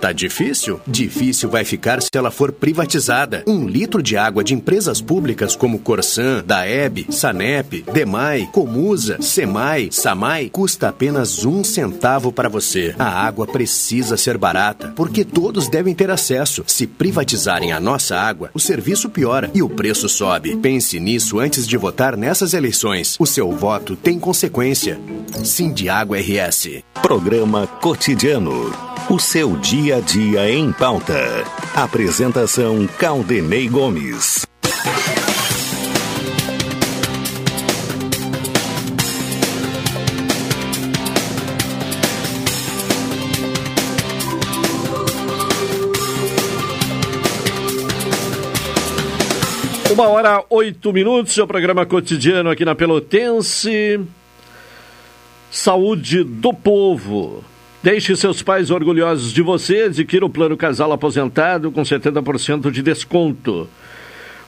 [0.00, 0.80] Tá difícil?
[0.86, 3.42] Difícil vai ficar se ela for privatizada.
[3.46, 10.50] Um litro de água de empresas públicas como Corsan, Daeb, Sanep, Demai, Comusa, Semai, Samai
[10.50, 12.94] custa apenas um centavo para você.
[12.98, 16.62] A água precisa ser barata, porque todos devem ter acesso.
[16.66, 20.56] Se privatizarem a nossa água, o serviço piora e o preço sobe.
[20.56, 23.16] Pense nisso antes de votar nessas eleições.
[23.18, 25.00] O seu voto tem consequência.
[25.44, 26.82] Sim de Água RS.
[27.02, 28.72] Programa Cotidiano.
[29.10, 31.44] O seu dia a dia em pauta.
[31.74, 34.46] Apresentação Caldenei Gomes.
[49.90, 54.00] Uma hora, oito minutos, seu programa cotidiano aqui na Pelotense.
[55.50, 57.42] Saúde do povo.
[57.82, 59.82] Deixe seus pais orgulhosos de você.
[59.82, 63.68] Adquira o plano casal aposentado com 70% de desconto.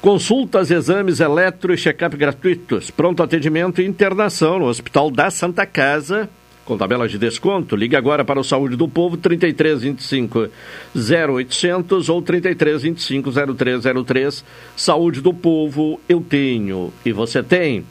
[0.01, 2.91] Consultas, exames, eletro e check-up gratuitos.
[2.91, 6.29] Pronto atendimento e internação no Hospital da Santa Casa.
[6.65, 10.49] Com tabela de desconto, ligue agora para o Saúde do Povo 3325
[10.95, 14.45] 0800 ou 3325 0303.
[14.77, 17.85] Saúde do Povo, eu tenho e você tem.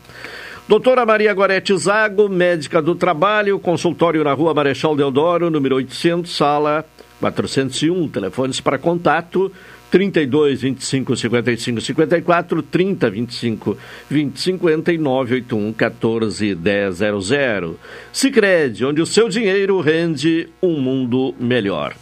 [0.69, 6.85] Doutora Maria Gorete Zago, médica do trabalho, consultório na rua Marechal Deodoro, número 800, sala
[7.19, 8.07] 401.
[8.09, 9.51] Telefones para contato
[9.89, 13.77] 32 25 55 54, 30 25
[14.11, 17.79] 20 59, 81 14 10 00.
[18.13, 21.95] Sicredi, onde o seu dinheiro rende um mundo melhor.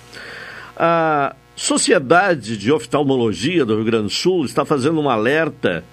[0.76, 5.86] A Sociedade de Oftalmologia do Rio Grande do Sul está fazendo um alerta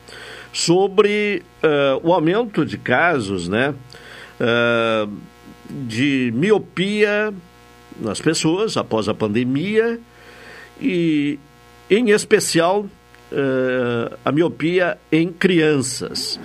[0.54, 3.74] sobre uh, o aumento de casos né,
[4.40, 5.12] uh,
[5.68, 7.34] de miopia
[8.00, 9.98] nas pessoas após a pandemia
[10.80, 11.40] e,
[11.90, 16.38] em especial, uh, a miopia em crianças.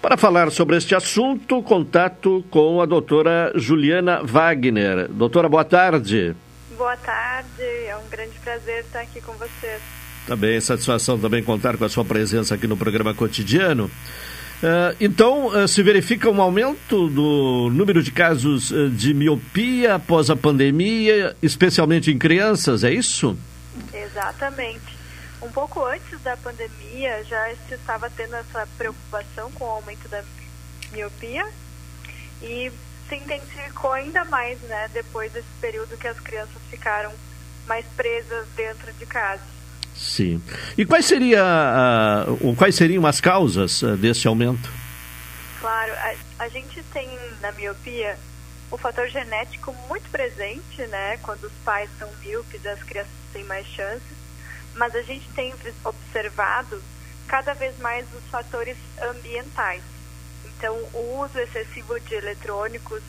[0.00, 5.06] Para falar sobre este assunto, contato com a doutora Juliana Wagner.
[5.08, 6.34] Doutora, boa tarde.
[6.78, 9.99] Boa tarde, é um grande prazer estar aqui com vocês.
[10.30, 13.86] Também satisfação também contar com a sua presença aqui no programa cotidiano.
[14.62, 20.30] Uh, então, uh, se verifica um aumento do número de casos uh, de miopia após
[20.30, 23.36] a pandemia, especialmente em crianças, é isso?
[23.92, 24.96] Exatamente.
[25.42, 30.22] Um pouco antes da pandemia já se estava tendo essa preocupação com o aumento da
[30.92, 31.44] miopia
[32.40, 32.70] e
[33.08, 37.12] se intensificou ainda mais, né, depois desse período que as crianças ficaram
[37.66, 39.59] mais presas dentro de casa.
[40.00, 40.42] Sim.
[40.78, 41.44] E quais, seria,
[42.26, 44.72] uh, quais seriam as causas uh, desse aumento?
[45.60, 47.06] Claro, a, a, gente tem
[47.42, 48.18] na miopia
[48.70, 51.18] o fator genético muito presente, né?
[51.18, 54.16] Quando os pais são míopes, as crianças têm mais chances.
[54.74, 55.52] Mas a gente tem
[55.84, 56.82] observado
[57.28, 59.82] cada vez mais os fatores ambientais.
[60.46, 63.02] Então, o uso excessivo de eletrônicos,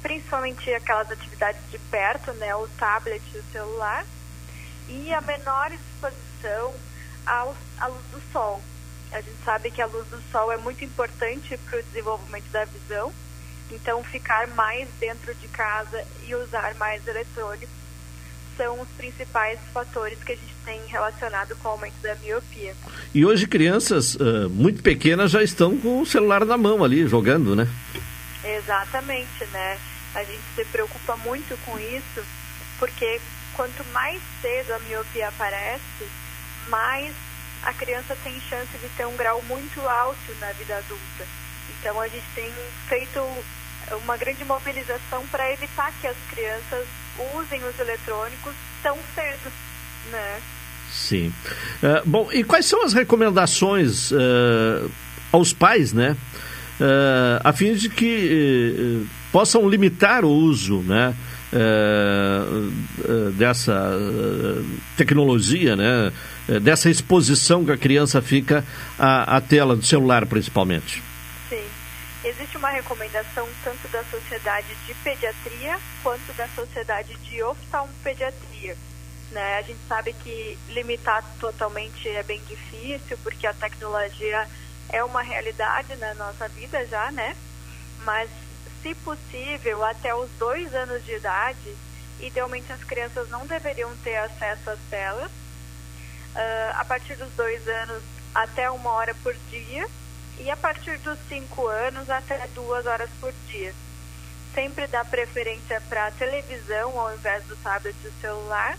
[0.00, 2.54] principalmente aquelas atividades de perto, né?
[2.54, 4.06] O tablet o celular.
[4.88, 6.74] E a menor exposição
[7.26, 8.62] à luz do sol.
[9.12, 12.64] A gente sabe que a luz do sol é muito importante para o desenvolvimento da
[12.64, 13.12] visão,
[13.70, 17.86] então ficar mais dentro de casa e usar mais eletrônicos
[18.56, 22.74] são os principais fatores que a gente tem relacionado com o aumento da miopia.
[23.14, 27.54] E hoje crianças uh, muito pequenas já estão com o celular na mão ali, jogando,
[27.54, 27.68] né?
[28.42, 29.78] Exatamente, né?
[30.14, 32.24] A gente se preocupa muito com isso,
[32.78, 33.20] porque
[33.56, 36.06] quanto mais cedo a miopia aparece,
[36.68, 37.14] mais
[37.62, 41.26] a criança tem chance de ter um grau muito alto na vida adulta.
[41.80, 42.52] Então a gente tem
[42.88, 43.20] feito
[44.02, 46.86] uma grande mobilização para evitar que as crianças
[47.34, 49.52] usem os eletrônicos tão cedo,
[50.10, 50.40] né?
[50.90, 51.32] Sim.
[51.82, 54.90] Uh, bom, e quais são as recomendações uh,
[55.32, 56.16] aos pais, né?
[56.80, 61.14] Uh, a fim de que possam limitar o uso, né?
[63.36, 63.96] Dessa
[64.96, 66.12] tecnologia, né?
[66.48, 68.64] Eh, dessa exposição que a criança fica
[68.98, 71.02] à, à tela do celular, principalmente.
[71.48, 71.64] Sim.
[72.24, 78.76] Existe uma recomendação tanto da Sociedade de Pediatria quanto da Sociedade de Oftalmopediatria.
[79.32, 79.58] Né?
[79.58, 84.46] A gente sabe que limitar totalmente é bem difícil, porque a tecnologia
[84.88, 87.36] é uma realidade na nossa vida já, né?
[88.04, 88.30] Mas,
[88.86, 91.76] se possível, até os dois anos de idade,
[92.20, 95.30] idealmente as crianças não deveriam ter acesso às telas.
[95.30, 98.02] Uh, a partir dos dois anos,
[98.34, 99.88] até uma hora por dia.
[100.38, 103.74] E a partir dos cinco anos, até duas horas por dia.
[104.54, 108.78] Sempre dá preferência para a televisão ao invés do tablet e celular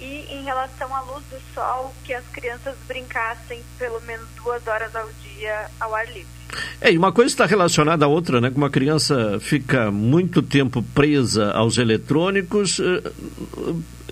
[0.00, 4.94] e em relação à luz do sol, que as crianças brincassem pelo menos duas horas
[4.94, 6.36] ao dia ao ar livre.
[6.80, 8.50] É, e uma coisa está relacionada à outra, né?
[8.50, 13.10] Como uma criança fica muito tempo presa aos eletrônicos, eh,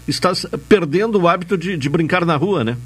[0.09, 0.33] está
[0.69, 2.77] perdendo o hábito de, de brincar na rua, né?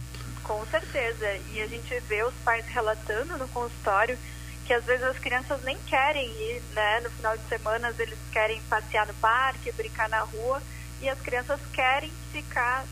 [0.42, 1.26] Com certeza.
[1.54, 4.18] E a gente vê os pais relatando no consultório
[4.66, 7.00] que às vezes as crianças nem querem ir, né?
[7.02, 10.60] No final de semana eles querem passear no parque, brincar na rua
[11.00, 12.84] e as crianças querem ficar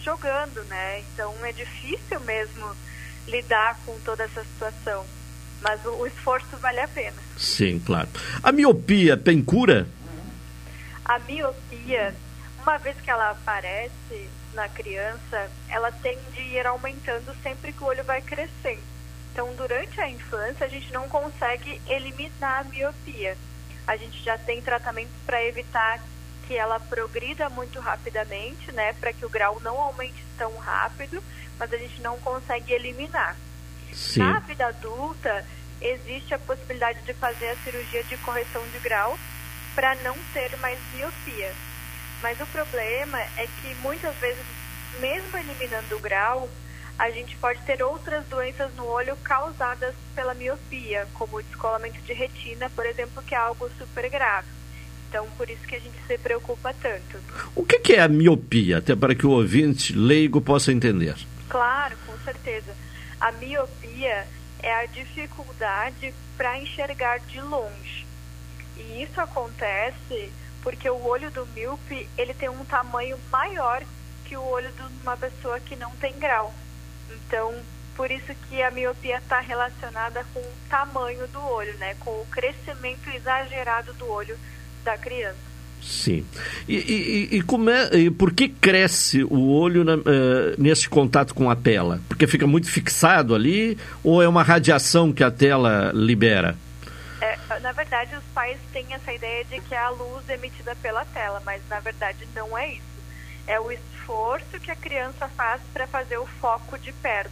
[0.00, 1.00] jogando, né?
[1.00, 2.76] Então é difícil mesmo
[3.26, 5.04] lidar com toda essa situação.
[5.60, 7.16] Mas o, o esforço vale a pena.
[7.36, 8.08] Sim, claro.
[8.42, 9.88] A miopia tem cura?
[11.04, 12.14] A miopia,
[12.62, 17.86] uma vez que ela aparece na criança, ela tende a ir aumentando sempre que o
[17.86, 18.82] olho vai crescendo.
[19.32, 23.36] Então, durante a infância, a gente não consegue eliminar a miopia.
[23.86, 26.00] A gente já tem tratamentos para evitar
[26.48, 31.22] que ela progrida muito rapidamente, né, para que o grau não aumente tão rápido,
[31.58, 33.36] mas a gente não consegue eliminar.
[33.92, 34.20] Sim.
[34.20, 35.44] Na vida adulta,
[35.78, 39.18] existe a possibilidade de fazer a cirurgia de correção de grau
[39.74, 41.52] para não ter mais miopia.
[42.22, 44.44] Mas o problema é que muitas vezes,
[44.98, 46.48] mesmo eliminando o grau,
[46.98, 52.12] a gente pode ter outras doenças no olho causadas pela miopia, como o descolamento de
[52.14, 54.57] retina, por exemplo, que é algo super grave.
[55.08, 57.18] Então, por isso que a gente se preocupa tanto.
[57.54, 61.16] O que, que é a miopia, até para que o ouvinte leigo possa entender?
[61.48, 62.74] Claro, com certeza.
[63.18, 64.26] A miopia
[64.62, 68.06] é a dificuldade para enxergar de longe.
[68.76, 70.30] E isso acontece
[70.62, 73.82] porque o olho do míope ele tem um tamanho maior
[74.26, 76.52] que o olho de uma pessoa que não tem grau.
[77.10, 77.54] Então,
[77.96, 81.96] por isso que a miopia está relacionada com o tamanho do olho, né?
[82.00, 84.38] Com o crescimento exagerado do olho
[84.88, 85.36] da criança.
[85.82, 86.26] Sim.
[86.66, 90.02] E, e, e, como é, e por que cresce o olho na, uh,
[90.56, 92.00] nesse contato com a tela?
[92.08, 96.56] Porque fica muito fixado ali ou é uma radiação que a tela libera?
[97.20, 101.04] É, na verdade, os pais têm essa ideia de que é a luz emitida pela
[101.04, 102.82] tela, mas na verdade não é isso.
[103.46, 107.30] É o esforço que a criança faz para fazer o foco de perto.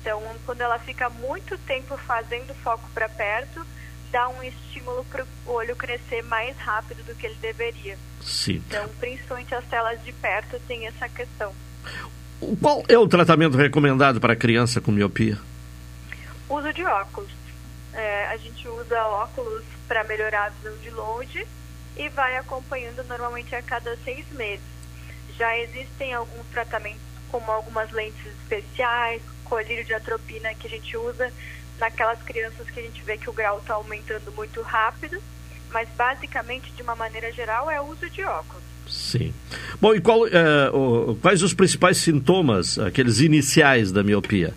[0.00, 3.66] Então, quando ela fica muito tempo fazendo foco para perto,
[4.10, 7.98] dá um estímulo para o olho crescer mais rápido do que ele deveria.
[8.20, 8.62] Sim.
[8.66, 11.52] Então, principalmente as telas de perto tem essa questão.
[12.60, 15.38] Qual é o tratamento recomendado para criança com miopia?
[16.48, 17.30] Uso de óculos.
[17.92, 21.46] É, a gente usa óculos para melhorar a visão de longe
[21.96, 24.64] e vai acompanhando normalmente a cada seis meses.
[25.36, 27.00] Já existem alguns tratamentos,
[27.30, 31.32] como algumas lentes especiais, colírio de atropina que a gente usa
[31.78, 35.20] naquelas crianças que a gente vê que o grau está aumentando muito rápido,
[35.70, 38.62] mas basicamente, de uma maneira geral, é o uso de óculos.
[38.88, 39.34] Sim.
[39.80, 44.54] Bom, e qual, é, o, quais os principais sintomas, aqueles iniciais da miopia?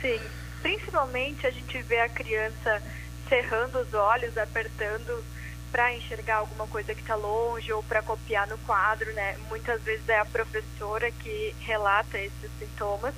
[0.00, 0.18] Sim,
[0.62, 2.82] principalmente a gente vê a criança
[3.28, 5.22] cerrando os olhos, apertando
[5.70, 9.36] para enxergar alguma coisa que está longe ou para copiar no quadro, né?
[9.48, 13.14] Muitas vezes é a professora que relata esses sintomas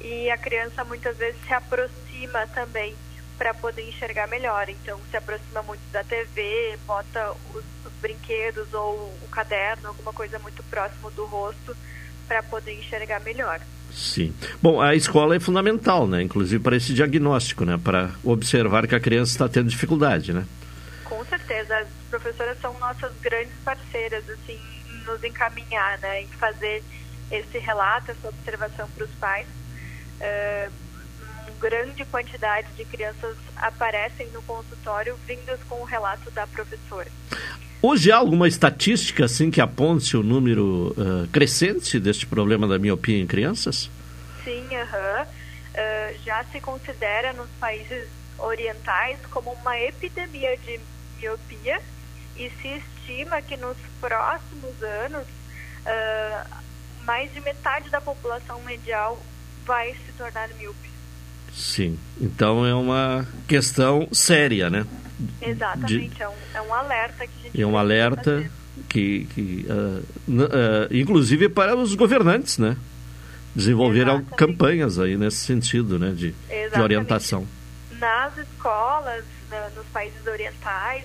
[0.00, 2.94] e a criança muitas vezes se aproxima também
[3.36, 4.68] para poder enxergar melhor.
[4.68, 10.38] Então, se aproxima muito da TV, bota os, os brinquedos ou o caderno, alguma coisa
[10.38, 11.76] muito próximo do rosto
[12.28, 13.60] para poder enxergar melhor.
[13.92, 14.34] Sim.
[14.62, 16.22] Bom, a escola é fundamental, né?
[16.22, 17.78] Inclusive para esse diagnóstico, né?
[17.82, 20.44] Para observar que a criança está tendo dificuldade, né?
[21.04, 21.76] Com certeza.
[21.76, 24.58] As professoras são nossas grandes parceiras, assim,
[24.90, 26.22] em nos encaminhar, né?
[26.22, 26.82] Em fazer
[27.30, 29.46] esse relato, essa observação para os pais
[30.20, 30.68] é,
[31.64, 37.10] grande quantidade de crianças aparecem no consultório vindas com o relato da professora.
[37.80, 43.18] Hoje há alguma estatística assim que aponte o número uh, crescente deste problema da miopia
[43.18, 43.90] em crianças?
[44.42, 45.26] Sim, uh,
[46.22, 48.08] já se considera nos países
[48.38, 50.78] orientais como uma epidemia de
[51.18, 51.80] miopia
[52.36, 56.64] e se estima que nos próximos anos uh,
[57.04, 59.18] mais de metade da população mundial
[59.66, 60.90] vai se tornar míope.
[61.52, 64.86] Sim, então é uma questão séria, né?
[65.40, 66.22] Exatamente, De...
[66.22, 68.50] é, um, é um alerta que a gente É um alerta fazer.
[68.88, 72.76] que, que uh, uh, inclusive para os governantes, né?
[73.54, 74.36] Desenvolveram Exatamente.
[74.36, 77.46] campanhas aí nesse sentido, né, de, de orientação.
[78.00, 81.04] Nas escolas, na, nos países orientais,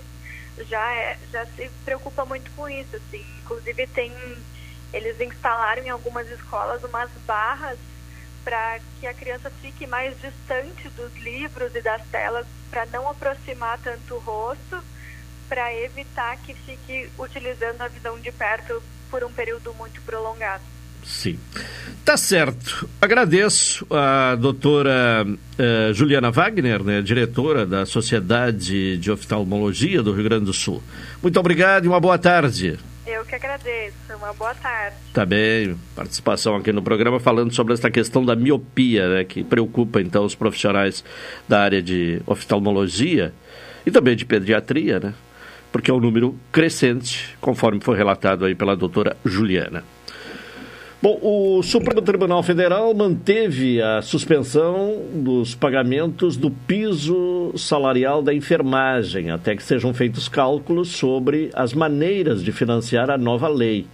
[0.67, 3.23] já, é, já se preocupa muito com isso, assim.
[3.43, 4.11] Inclusive tem,
[4.91, 7.77] eles instalaram em algumas escolas umas barras
[8.43, 13.79] para que a criança fique mais distante dos livros e das telas, para não aproximar
[13.79, 14.83] tanto o rosto,
[15.47, 20.63] para evitar que fique utilizando a visão de perto por um período muito prolongado.
[21.03, 21.39] Sim.
[22.05, 22.87] Tá certo.
[23.01, 30.45] Agradeço a doutora uh, Juliana Wagner, né, diretora da Sociedade de Oftalmologia do Rio Grande
[30.45, 30.83] do Sul.
[31.21, 32.77] Muito obrigado e uma boa tarde.
[33.09, 33.95] Eu que agradeço.
[34.15, 34.95] Uma boa tarde.
[35.11, 35.75] Tá bem.
[35.95, 40.35] Participação aqui no programa falando sobre essa questão da miopia, né, que preocupa então os
[40.35, 41.03] profissionais
[41.47, 43.33] da área de oftalmologia
[43.83, 45.13] e também de pediatria, né?
[45.71, 49.83] Porque é um número crescente, conforme foi relatado aí pela doutora Juliana.
[51.01, 59.31] Bom, o Supremo Tribunal Federal manteve a suspensão dos pagamentos do piso salarial da enfermagem,
[59.31, 63.87] até que sejam feitos cálculos sobre as maneiras de financiar a nova lei.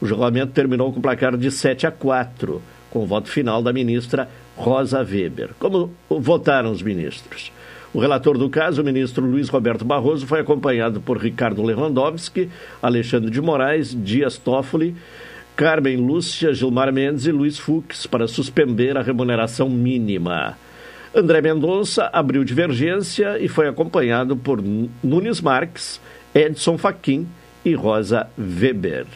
[0.00, 4.28] O julgamento terminou com placar de 7 a 4, com o voto final da ministra
[4.56, 5.50] Rosa Weber.
[5.58, 7.50] Como votaram os ministros?
[7.92, 12.48] O relator do caso, o ministro Luiz Roberto Barroso, foi acompanhado por Ricardo Lewandowski,
[12.80, 14.94] Alexandre de Moraes, Dias Toffoli,
[15.56, 20.56] Carmen Lúcia, Gilmar Mendes e Luiz Fux para suspender a remuneração mínima.
[21.14, 24.62] André Mendonça abriu divergência e foi acompanhado por
[25.04, 26.00] Nunes Marques,
[26.34, 27.28] Edson Fachin
[27.64, 29.06] e Rosa Weber.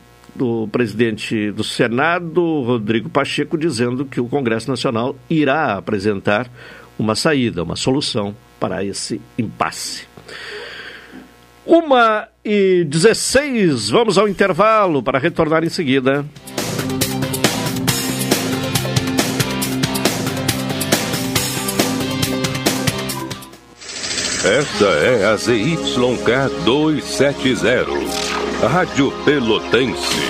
[0.41, 6.51] do presidente do Senado, Rodrigo Pacheco, dizendo que o Congresso Nacional irá apresentar
[6.99, 10.07] uma saída, uma solução para esse impasse.
[11.67, 16.25] Uma e 16, vamos ao intervalo para retornar em seguida.
[24.43, 30.30] Esta é a ZYK 270 Rádio Pelotense,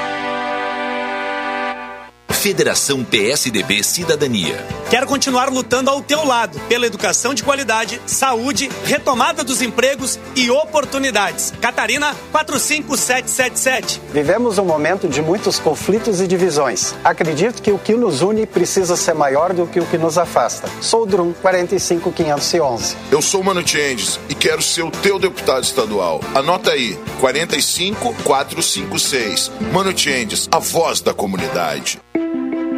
[2.41, 4.65] Federação PSDB Cidadania.
[4.89, 10.49] Quero continuar lutando ao teu lado pela educação de qualidade, saúde, retomada dos empregos e
[10.49, 11.53] oportunidades.
[11.61, 14.01] Catarina 45777.
[14.11, 16.95] Vivemos um momento de muitos conflitos e divisões.
[17.03, 20.67] Acredito que o que nos une precisa ser maior do que o que nos afasta.
[20.81, 22.97] Sou Drum 45511.
[23.11, 26.19] Eu sou Mano Changes e quero ser o teu deputado estadual.
[26.33, 29.51] Anota aí, 45456.
[29.71, 32.01] Mano Changes, a voz da comunidade.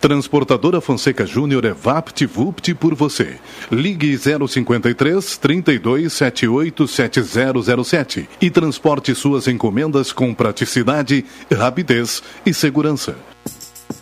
[0.00, 3.36] Transportadora Fonseca Júnior é VaptVupt por você.
[3.70, 13.16] Ligue 053 32 78 7007 e transporte suas encomendas com praticidade, rapidez e segurança.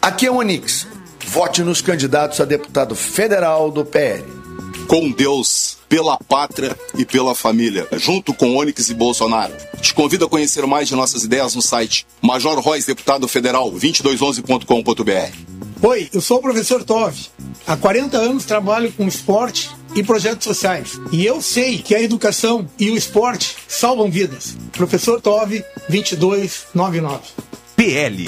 [0.02, 0.86] Aqui é o Onix.
[1.28, 4.22] Vote nos candidatos a deputado federal do PL.
[4.86, 9.52] Com Deus, pela pátria e pela família, junto com Onyx e Bolsonaro.
[9.80, 15.55] Te convido a conhecer mais de nossas ideias no site Major Royce, deputado federal, 2211.com.br.
[15.82, 17.26] Oi, eu sou o professor Tove.
[17.66, 20.98] Há 40 anos trabalho com esporte e projetos sociais.
[21.12, 24.56] E eu sei que a educação e o esporte salvam vidas.
[24.72, 27.20] Professor Tove, 2299.
[27.76, 28.26] PL.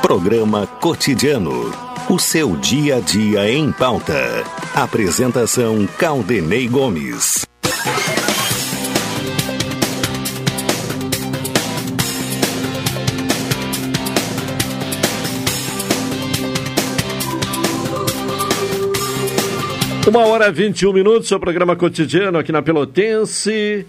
[0.00, 1.72] Programa Cotidiano.
[2.08, 4.44] O seu dia a dia em pauta.
[4.74, 7.51] Apresentação Caldenei Gomes.
[20.04, 23.86] Uma hora e 21 minutos, seu programa cotidiano aqui na Pelotense.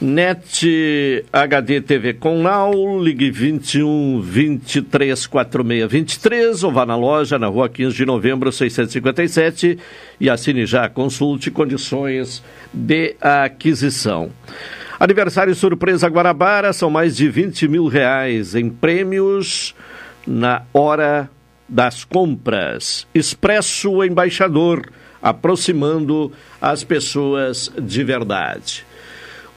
[0.00, 7.48] NET HD TV com Now, ligue 21 23 46 23 ou vá na loja na
[7.48, 9.78] rua 15 de novembro 657
[10.18, 12.42] e assine já, consulte condições
[12.72, 14.30] de aquisição.
[14.98, 19.74] Aniversário surpresa Guarabara, são mais de 20 mil reais em prêmios
[20.26, 21.28] na hora
[21.68, 23.06] das compras.
[23.14, 24.90] Expresso Embaixador,
[25.22, 28.86] aproximando as pessoas de verdade.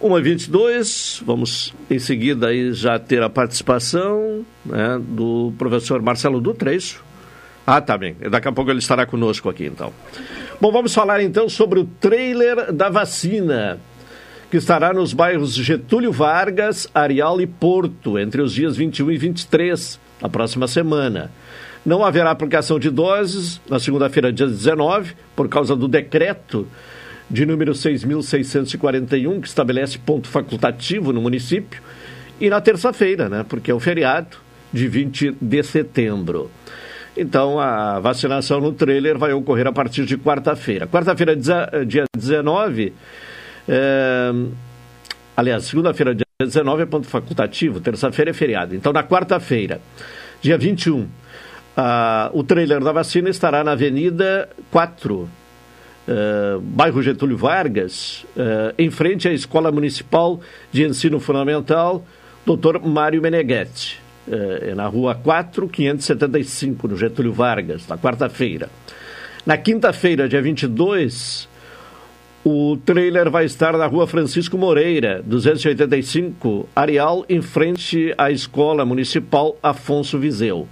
[0.01, 6.76] 1h22, vamos em seguida aí já ter a participação né, do professor Marcelo Dutra, é
[6.76, 7.01] isso?
[7.66, 8.16] Ah, tá bem.
[8.30, 9.93] Daqui a pouco ele estará conosco aqui, então.
[10.59, 13.80] Bom, vamos falar então sobre o trailer da vacina,
[14.51, 19.99] que estará nos bairros Getúlio Vargas, Areal e Porto, entre os dias 21 e 23,
[20.22, 21.32] na próxima semana.
[21.86, 26.66] Não haverá aplicação de doses na segunda-feira, dia 19, por causa do decreto
[27.30, 31.82] de número 6.641, que estabelece ponto facultativo no município,
[32.40, 34.38] e na terça-feira, né, porque é o feriado
[34.72, 36.50] de 20 de setembro.
[37.16, 40.88] Então, a vacinação no trailer vai ocorrer a partir de quarta-feira.
[40.88, 42.94] Quarta-feira, dia 19,
[43.68, 44.32] é...
[45.38, 48.76] aliás, segunda-feira, dia 19 é ponto facultativo, terça-feira é feriado.
[48.76, 49.80] Então, na quarta-feira,
[50.42, 51.08] dia 21,
[51.76, 52.30] a...
[52.34, 55.30] o trailer da vacina estará na Avenida 4,
[56.05, 60.38] Uh, bairro Getúlio Vargas, uh, em frente à Escola Municipal
[60.69, 62.03] de Ensino Fundamental,
[62.45, 62.86] Dr.
[62.86, 68.67] Mário Meneghetti, uh, na rua 4, 575, no Getúlio Vargas, na quarta-feira.
[69.45, 71.47] Na quinta-feira, dia 22,
[72.43, 79.57] o trailer vai estar na rua Francisco Moreira, 285, Areal, em frente à Escola Municipal
[79.63, 80.67] Afonso Viseu.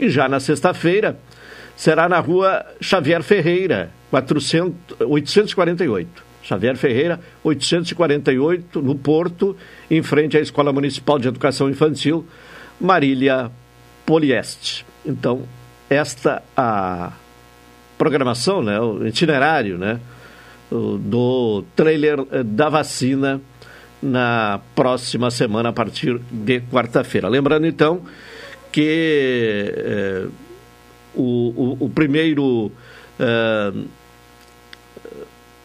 [0.00, 1.18] E já na sexta-feira,
[1.76, 6.30] será na rua Xavier Ferreira, 400, 848.
[6.42, 9.54] Xavier Ferreira, 848, no Porto,
[9.90, 12.26] em frente à Escola Municipal de Educação Infantil,
[12.80, 13.50] Marília
[14.06, 14.86] Polieste.
[15.04, 15.42] Então,
[15.88, 17.12] esta a
[17.98, 20.00] programação, né, o itinerário, né,
[20.70, 23.40] do trailer eh, da vacina
[24.02, 27.28] na próxima semana, a partir de quarta-feira.
[27.28, 28.02] Lembrando, então,
[28.72, 30.26] que eh,
[31.14, 32.70] o, o, o, primeiro...
[33.18, 33.72] Eh,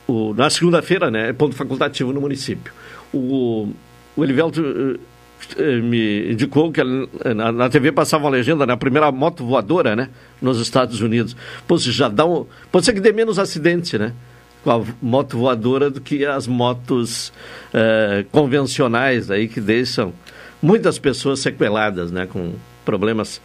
[0.07, 2.71] o, na segunda-feira, né, é ponto facultativo no município.
[3.13, 3.69] O,
[4.15, 4.61] o Elivelto
[5.83, 10.09] me indicou que na, na, TV passava uma legenda na né, primeira moto voadora, né,
[10.41, 11.35] nos Estados Unidos.
[11.67, 14.13] Pô, já dá um, pode ser que dê menos acidente, né,
[14.63, 17.31] com a moto voadora do que as motos
[18.31, 20.13] convencionais aí que deixam
[20.61, 22.53] muitas pessoas sequeladas, né, com
[22.85, 23.41] problemas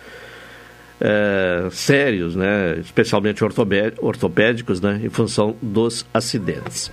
[1.00, 6.92] é, sérios, né, especialmente ortopédicos, né, em função dos acidentes.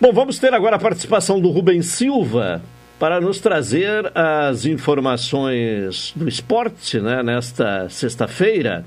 [0.00, 2.62] Bom, vamos ter agora a participação do Rubens Silva
[2.98, 8.84] para nos trazer as informações do esporte né, nesta sexta-feira.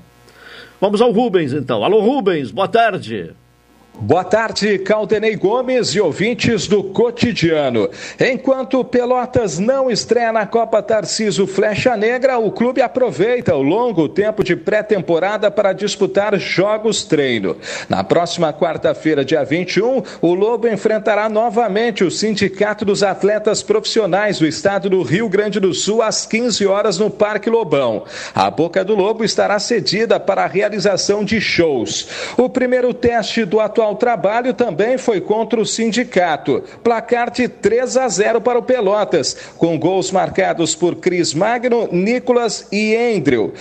[0.80, 1.82] Vamos ao Rubens, então.
[1.84, 3.32] Alô, Rubens, boa tarde.
[4.00, 7.88] Boa tarde, Caldenei Gomes e ouvintes do Cotidiano.
[8.18, 14.42] Enquanto Pelotas não estreia na Copa Tarciso Flecha Negra, o clube aproveita o longo tempo
[14.42, 17.56] de pré-temporada para disputar jogos treino.
[17.88, 24.46] Na próxima quarta-feira, dia 21, o Lobo enfrentará novamente o Sindicato dos Atletas Profissionais do
[24.46, 28.04] Estado do Rio Grande do Sul às 15 horas no Parque Lobão.
[28.34, 32.08] A Boca do Lobo estará cedida para a realização de shows.
[32.36, 36.62] O primeiro teste do atual ao trabalho também foi contra o sindicato.
[36.82, 42.66] Placar de 3 a 0 para o Pelotas, com gols marcados por Cris Magno, Nicolas
[42.72, 43.52] e Endril.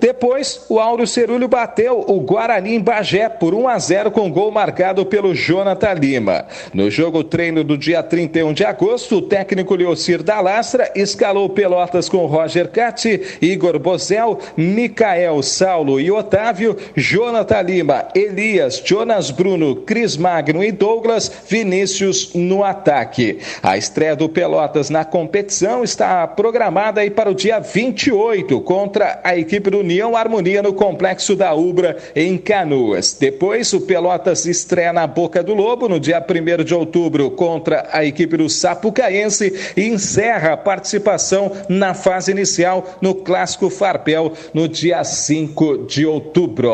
[0.00, 4.50] Depois, o Áureo Cerulho bateu o Guarani em Bagé por 1 a 0 com gol
[4.50, 6.46] marcado pelo Jonathan Lima.
[6.72, 12.08] No jogo treino do dia 31 de agosto, o técnico Leocir da Lastra escalou Pelotas
[12.08, 20.16] com Roger Catti, Igor Bozel, Micael, Saulo e Otávio, Jonathan Lima, Elias, Jonas Bruno, Cris
[20.16, 23.38] Magno e Douglas, Vinícius no ataque.
[23.62, 29.70] A estreia do Pelotas na competição está programada para o dia 28 contra a equipe
[29.70, 33.16] do União Harmonia no complexo da Ubra, em Canoas.
[33.18, 38.04] Depois, o Pelotas estreia na Boca do Lobo no dia 1 de outubro contra a
[38.04, 45.04] equipe do Sapucaense e encerra a participação na fase inicial no Clássico Farpel no dia
[45.04, 46.66] 5 de outubro.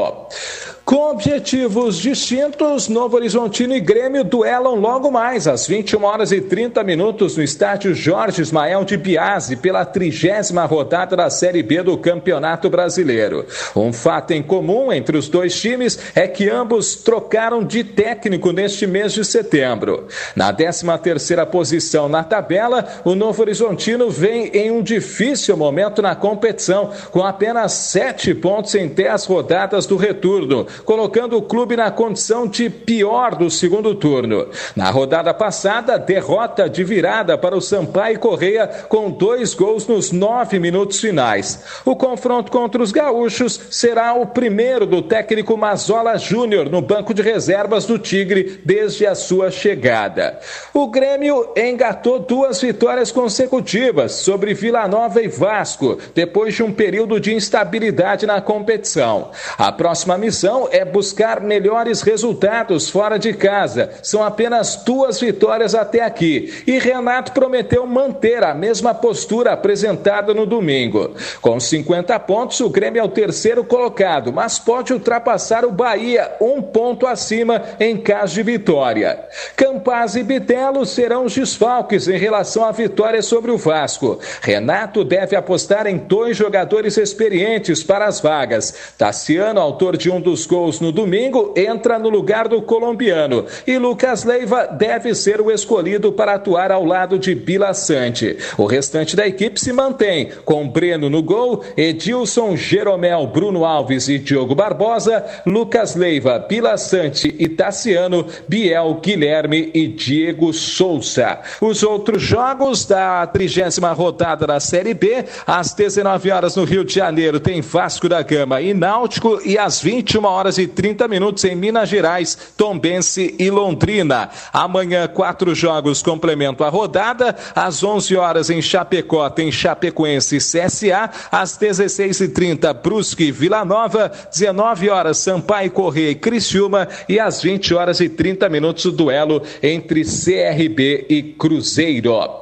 [0.85, 6.83] Com objetivos distintos, Novo Horizontino e Grêmio duelam logo mais às 21 horas e 30
[6.83, 12.69] minutos no estádio Jorge Ismael de Biase pela trigésima rodada da Série B do Campeonato
[12.69, 13.47] Brasileiro.
[13.77, 18.85] Um fato em comum entre os dois times é que ambos trocaram de técnico neste
[18.85, 20.09] mês de setembro.
[20.35, 26.17] Na 13 terceira posição na tabela, o Novo Horizontino vem em um difícil momento na
[26.17, 32.47] competição, com apenas sete pontos em 10 rodadas do retorno colocando o clube na condição
[32.47, 34.49] de pior do segundo turno.
[34.75, 40.59] Na rodada passada, derrota de virada para o Sampaio Correia com dois gols nos nove
[40.59, 41.63] minutos finais.
[41.85, 47.23] O confronto contra os gaúchos será o primeiro do técnico Mazola Júnior no banco de
[47.23, 50.39] reservas do Tigre desde a sua chegada.
[50.73, 57.21] O Grêmio engatou duas vitórias consecutivas sobre Vila Nova e Vasco, depois de um período
[57.21, 59.31] de instabilidade na competição.
[59.59, 63.91] A próxima missão é buscar melhores resultados fora de casa.
[64.03, 66.63] São apenas duas vitórias até aqui.
[66.67, 71.15] E Renato prometeu manter a mesma postura apresentada no domingo.
[71.41, 76.61] Com 50 pontos, o Grêmio é o terceiro colocado, mas pode ultrapassar o Bahia um
[76.61, 79.21] ponto acima em caso de vitória.
[79.57, 84.19] Campaz e Bitelo serão os desfalques em relação à vitória sobre o Vasco.
[84.41, 88.93] Renato deve apostar em dois jogadores experientes para as vagas.
[88.97, 93.47] Tassiano, autor de um dos gols no domingo, entra no lugar do colombiano.
[93.67, 98.37] E Lucas Leiva deve ser o escolhido para atuar ao lado de Bila Sante.
[98.59, 104.19] O restante da equipe se mantém, com Breno no gol, Edilson, Jeromel, Bruno Alves e
[104.19, 111.39] Diogo Barbosa, Lucas Leiva, Bila Sante e Tassiano, Biel, Guilherme e Diego Souza.
[111.63, 116.93] Os outros jogos da trigésima rodada da Série B, às 19 horas no Rio de
[116.93, 121.45] Janeiro, tem Vasco da Gama e Náutico, e às 21 horas horas e 30 minutos
[121.45, 124.29] em Minas Gerais, Tombense e Londrina.
[124.53, 127.37] Amanhã, quatro jogos complementam a rodada.
[127.55, 131.11] Às 11 horas em Chapecó, tem Chapecoense e CSA.
[131.31, 134.11] Às 16h30, Brusque e Vila Nova.
[134.33, 136.89] 19 horas, Sampaio Correia e Criciúma.
[137.09, 142.42] E às 20 horas e 30 minutos, o duelo entre CRB e Cruzeiro.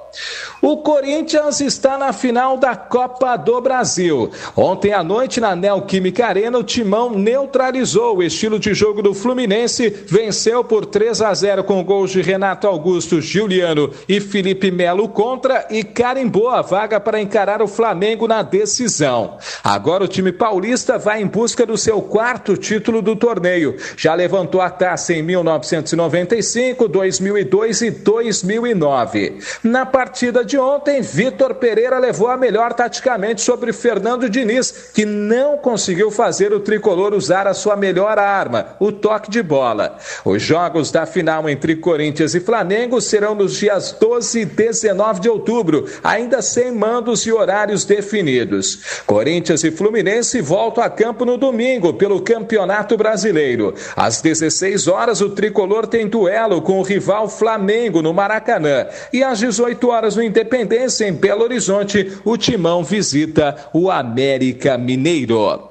[0.61, 4.31] O Corinthians está na final da Copa do Brasil.
[4.57, 9.89] Ontem à noite, na Neoquímica Arena, o Timão neutralizou o estilo de jogo do Fluminense,
[10.07, 15.67] venceu por 3 a 0 com gols de Renato Augusto, Juliano e Felipe Melo contra
[15.71, 19.39] e carimbou a vaga para encarar o Flamengo na decisão.
[19.65, 23.77] Agora o time paulista vai em busca do seu quarto título do torneio.
[23.97, 29.39] Já levantou a taça em 1995, 2002 e 2009.
[29.63, 35.59] Na partida de ontem, Vitor Pereira levou a melhor taticamente sobre Fernando Diniz, que não
[35.59, 39.99] conseguiu fazer o tricolor usar a sua melhor arma, o toque de bola.
[40.25, 45.29] Os jogos da final entre Corinthians e Flamengo serão nos dias 12 e 19 de
[45.29, 49.03] outubro, ainda sem mandos e horários definidos.
[49.07, 53.75] Corinthians e Fluminense voltam a campo no domingo pelo Campeonato Brasileiro.
[53.95, 58.87] Às 16 horas, o tricolor tem duelo com o rival Flamengo no Maracanã.
[59.13, 65.70] E às 18 horas, no Independência, em Belo Horizonte, o Timão visita o América Mineiro.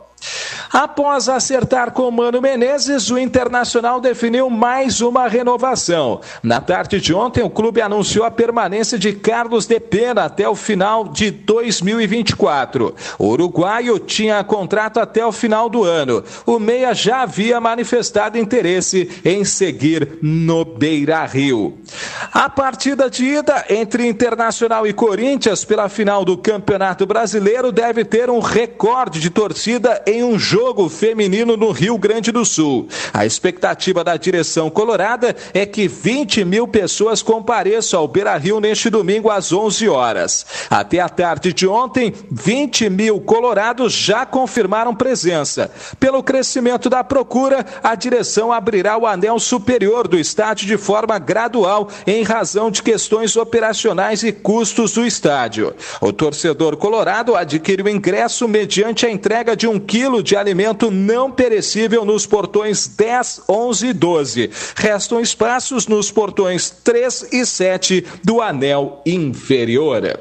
[0.71, 6.21] Após acertar com Mano Menezes, o Internacional definiu mais uma renovação.
[6.43, 10.55] Na tarde de ontem, o clube anunciou a permanência de Carlos de Pena até o
[10.55, 12.93] final de 2024.
[13.17, 16.23] O uruguaio tinha contrato até o final do ano.
[16.45, 21.79] O Meia já havia manifestado interesse em seguir no Beira Rio.
[22.31, 28.29] A partida de ida entre Internacional e Corinthians pela final do Campeonato Brasileiro deve ter
[28.29, 32.87] um recorde de torcida em um jogo feminino no Rio Grande do Sul.
[33.13, 38.89] A expectativa da direção colorada é que 20 mil pessoas compareçam ao Beira Rio neste
[38.89, 40.45] domingo às 11 horas.
[40.67, 45.69] Até a tarde de ontem, 20 mil colorados já confirmaram presença.
[45.99, 51.87] Pelo crescimento da procura, a direção abrirá o anel superior do estádio de forma gradual
[52.07, 55.75] em razão de questões operacionais e custos do estádio.
[56.01, 61.29] O torcedor colorado adquire o ingresso mediante a entrega de um quilo de alimento não
[61.29, 64.49] perecível nos portões 10, 11 e 12.
[64.77, 70.17] Restam espaços nos portões 3 e 7 do anel inferior.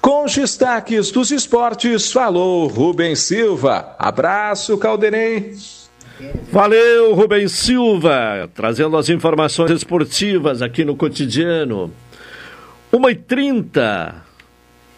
[0.00, 3.94] Com os destaques dos esportes, falou Rubens Silva.
[3.98, 5.52] Abraço, Caldenei.
[6.50, 11.92] Valeu, Rubens Silva, trazendo as informações esportivas aqui no cotidiano.
[12.90, 14.29] 1h30.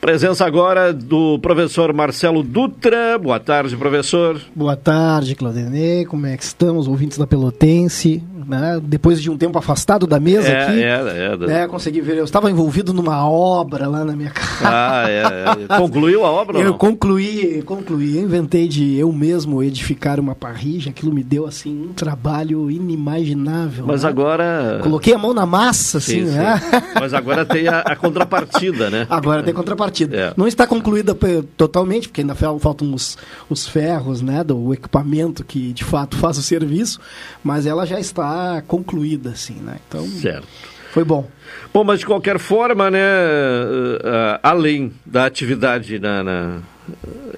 [0.03, 3.16] Presença agora do professor Marcelo Dutra.
[3.16, 4.40] Boa tarde, professor.
[4.53, 6.05] Boa tarde, Claudinei.
[6.05, 8.20] Como é que estamos, ouvintes da Pelotense?
[8.47, 8.80] Né?
[8.82, 11.68] Depois de um tempo afastado da mesa é, aqui, é, é, né?
[11.68, 12.16] consegui ver.
[12.16, 14.64] Eu estava envolvido numa obra lá na minha casa.
[14.64, 15.22] Ah, é.
[15.64, 15.78] é.
[15.78, 16.59] Concluiu a obra?
[16.59, 16.78] Eu não?
[16.78, 18.16] concluí, concluí.
[18.16, 20.90] Eu inventei de eu mesmo edificar uma parrilla.
[20.90, 23.86] Aquilo me deu assim um trabalho inimaginável.
[23.86, 24.09] Mas né?
[24.09, 24.80] agora.
[24.82, 26.59] Coloquei a mão na massa, assim, sim, né?
[26.59, 26.82] Sim.
[27.01, 29.07] Mas agora tem a, a contrapartida, né?
[29.09, 30.16] Agora tem contrapartida.
[30.16, 30.34] É.
[30.36, 31.16] Não está concluída
[31.57, 33.16] totalmente, porque ainda faltam os,
[33.49, 34.43] os ferros, né?
[34.45, 37.01] Do equipamento que de fato faz o serviço,
[37.43, 38.31] mas ela já está
[38.66, 39.76] concluída, assim, né?
[39.88, 40.06] Então.
[40.06, 40.46] Certo.
[40.92, 41.26] Foi bom.
[41.72, 46.58] Bom, mas de qualquer forma, né, uh, uh, além da atividade na, na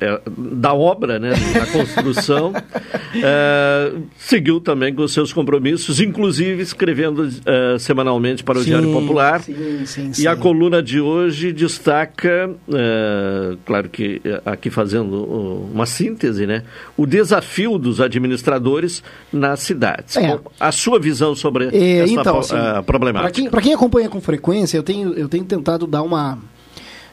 [0.00, 2.52] é, da obra, né, da construção,
[3.22, 9.42] é, seguiu também com seus compromissos, inclusive escrevendo é, semanalmente para o sim, Diário Popular.
[9.42, 15.24] Sim, sim, e a coluna de hoje destaca, é, claro que aqui fazendo
[15.72, 16.62] uma síntese, né,
[16.96, 20.16] o desafio dos administradores nas cidades.
[20.16, 20.38] É.
[20.58, 23.50] A sua visão sobre é, essa então, assim, problemática.
[23.50, 26.38] Para quem, quem acompanha com frequência, eu tenho, eu tenho tentado dar uma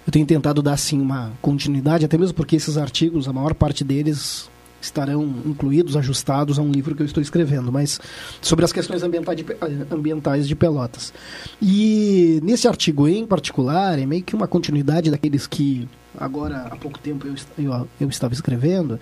[0.05, 3.83] eu tenho tentado dar sim uma continuidade, até mesmo porque esses artigos, a maior parte
[3.83, 4.49] deles
[4.81, 7.99] estarão incluídos, ajustados a um livro que eu estou escrevendo, mas
[8.41, 11.13] sobre as questões ambientais de Pelotas.
[11.61, 15.87] E nesse artigo em particular, é meio que uma continuidade daqueles que
[16.17, 18.99] agora há pouco tempo eu, eu, eu estava escrevendo,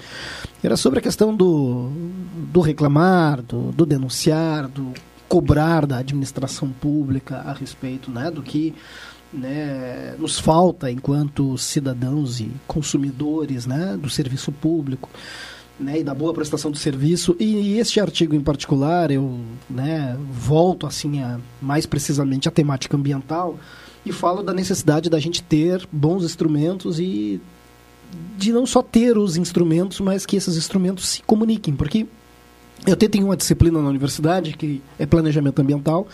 [0.61, 1.89] era sobre a questão do,
[2.51, 4.93] do reclamar, do, do denunciar, do
[5.27, 8.73] cobrar da administração pública a respeito né, do que
[9.31, 15.09] né, nos falta enquanto cidadãos e consumidores né, do serviço público
[15.79, 17.35] né, e da boa prestação do serviço.
[17.39, 23.57] E, este artigo em particular, eu né, volto assim a, mais precisamente à temática ambiental
[24.05, 27.39] e falo da necessidade da gente ter bons instrumentos e
[28.37, 32.07] de não só ter os instrumentos, mas que esses instrumentos se comuniquem, porque
[32.87, 36.07] eu tenho uma disciplina na universidade que é planejamento ambiental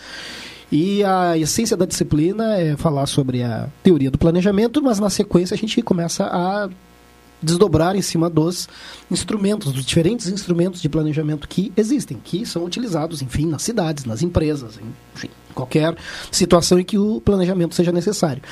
[0.70, 5.54] e a essência da disciplina é falar sobre a teoria do planejamento, mas na sequência
[5.54, 6.68] a gente começa a
[7.40, 8.68] desdobrar em cima dos
[9.10, 14.22] instrumentos, dos diferentes instrumentos de planejamento que existem, que são utilizados, enfim, nas cidades, nas
[14.22, 14.80] empresas,
[15.14, 15.96] enfim, qualquer
[16.30, 18.42] situação em que o planejamento seja necessário.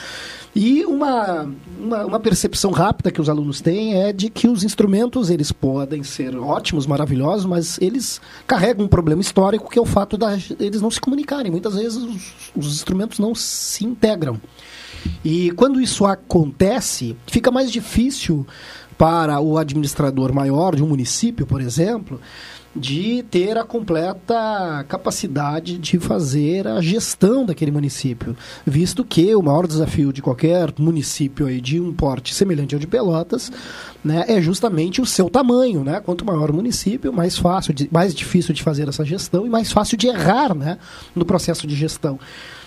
[0.54, 5.28] E uma, uma, uma, percepção rápida que os alunos têm é de que os instrumentos
[5.28, 10.16] eles podem ser ótimos, maravilhosos, mas eles carregam um problema histórico que é o fato
[10.16, 10.24] de
[10.60, 11.50] eles não se comunicarem.
[11.50, 14.40] Muitas vezes os, os instrumentos não se integram.
[15.24, 18.46] E quando isso acontece, fica mais difícil
[18.96, 22.20] para o administrador maior de um município, por exemplo,
[22.74, 29.66] de ter a completa capacidade de fazer a gestão daquele município, visto que o maior
[29.66, 33.52] desafio de qualquer município aí de um porte semelhante ao de Pelotas,
[34.02, 36.00] né, é justamente o seu tamanho, né?
[36.00, 39.96] Quanto maior o município, mais fácil, mais difícil de fazer essa gestão e mais fácil
[39.96, 40.78] de errar, né,
[41.14, 42.18] no processo de gestão.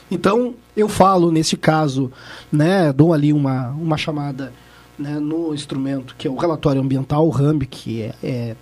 [0.09, 2.11] Então, eu falo nesse caso,
[2.51, 4.53] né, dou ali uma, uma chamada
[4.97, 8.55] né, no instrumento que é o relatório ambiental, o RAMB, que é, é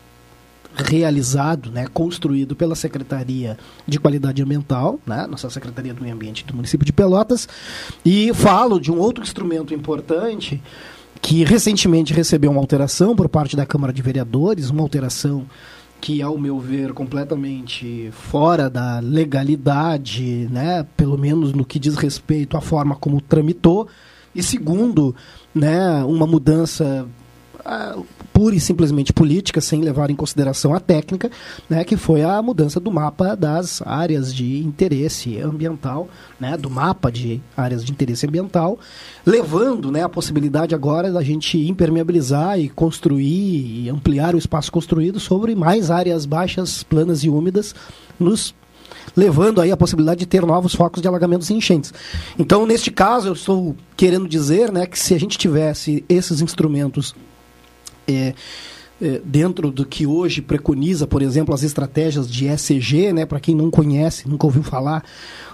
[0.75, 3.57] realizado, né, construído pela Secretaria
[3.87, 7.47] de Qualidade Ambiental, né, nossa Secretaria do Meio Ambiente do município de Pelotas,
[8.05, 10.61] e falo de um outro instrumento importante
[11.21, 15.45] que recentemente recebeu uma alteração por parte da Câmara de Vereadores, uma alteração
[15.99, 22.57] que, ao meu ver, completamente fora da legalidade, né, pelo menos no que diz respeito
[22.57, 23.87] à forma como tramitou,
[24.35, 25.15] e segundo,
[25.53, 27.07] né, uma mudança
[28.33, 31.31] pura e simplesmente política, sem levar em consideração a técnica,
[31.69, 36.09] né, que foi a mudança do mapa das áreas de interesse ambiental,
[36.39, 38.77] né, do mapa de áreas de interesse ambiental,
[39.25, 45.19] levando né, a possibilidade agora da gente impermeabilizar e construir e ampliar o espaço construído
[45.19, 47.73] sobre mais áreas baixas, planas e úmidas
[48.19, 48.53] nos
[49.15, 51.93] levando aí a possibilidade de ter novos focos de alagamentos e enchentes.
[52.37, 57.15] Então, neste caso, eu estou querendo dizer né, que se a gente tivesse esses instrumentos
[58.07, 58.33] é,
[59.01, 63.25] é, dentro do que hoje preconiza, por exemplo, as estratégias de ESG, né?
[63.25, 65.03] Para quem não conhece, nunca ouviu falar,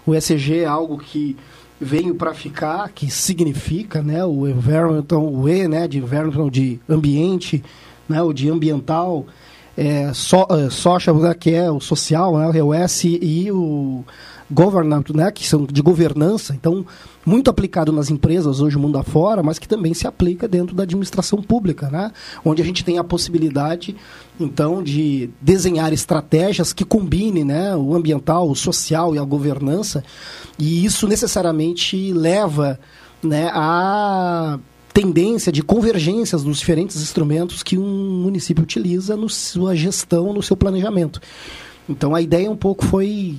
[0.05, 1.35] o ESG é algo que
[1.79, 4.23] veio para ficar, que significa, né?
[4.23, 5.87] O environmental, o E, né?
[5.87, 7.63] De environmental, de ambiente,
[8.07, 8.21] né?
[8.21, 9.25] O de ambiental,
[9.75, 11.33] é, so, é, social, né?
[11.33, 12.61] que é o social, né?
[12.61, 14.03] O S e o
[14.51, 15.31] governance, né?
[15.31, 16.53] Que são de governança.
[16.53, 16.85] Então
[17.25, 21.41] muito aplicado nas empresas hoje mundo afora, mas que também se aplica dentro da administração
[21.41, 22.11] pública, né?
[22.43, 23.95] onde a gente tem a possibilidade
[24.39, 30.03] então de desenhar estratégias que combinem né, o ambiental, o social e a governança,
[30.57, 32.79] e isso necessariamente leva
[33.21, 34.57] né, a
[34.93, 40.57] tendência de convergências dos diferentes instrumentos que um município utiliza na sua gestão, no seu
[40.57, 41.21] planejamento.
[41.87, 43.37] Então a ideia um pouco foi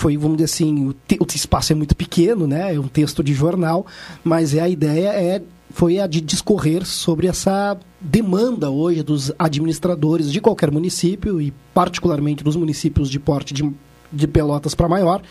[0.00, 2.74] foi, vamos dizer assim, o, o espaço é muito pequeno, né?
[2.74, 3.84] É um texto de jornal,
[4.24, 5.42] mas é a ideia é
[5.72, 12.42] foi a de discorrer sobre essa demanda hoje dos administradores de qualquer município e particularmente
[12.42, 13.70] dos municípios de porte de,
[14.10, 15.22] de Pelotas para maior,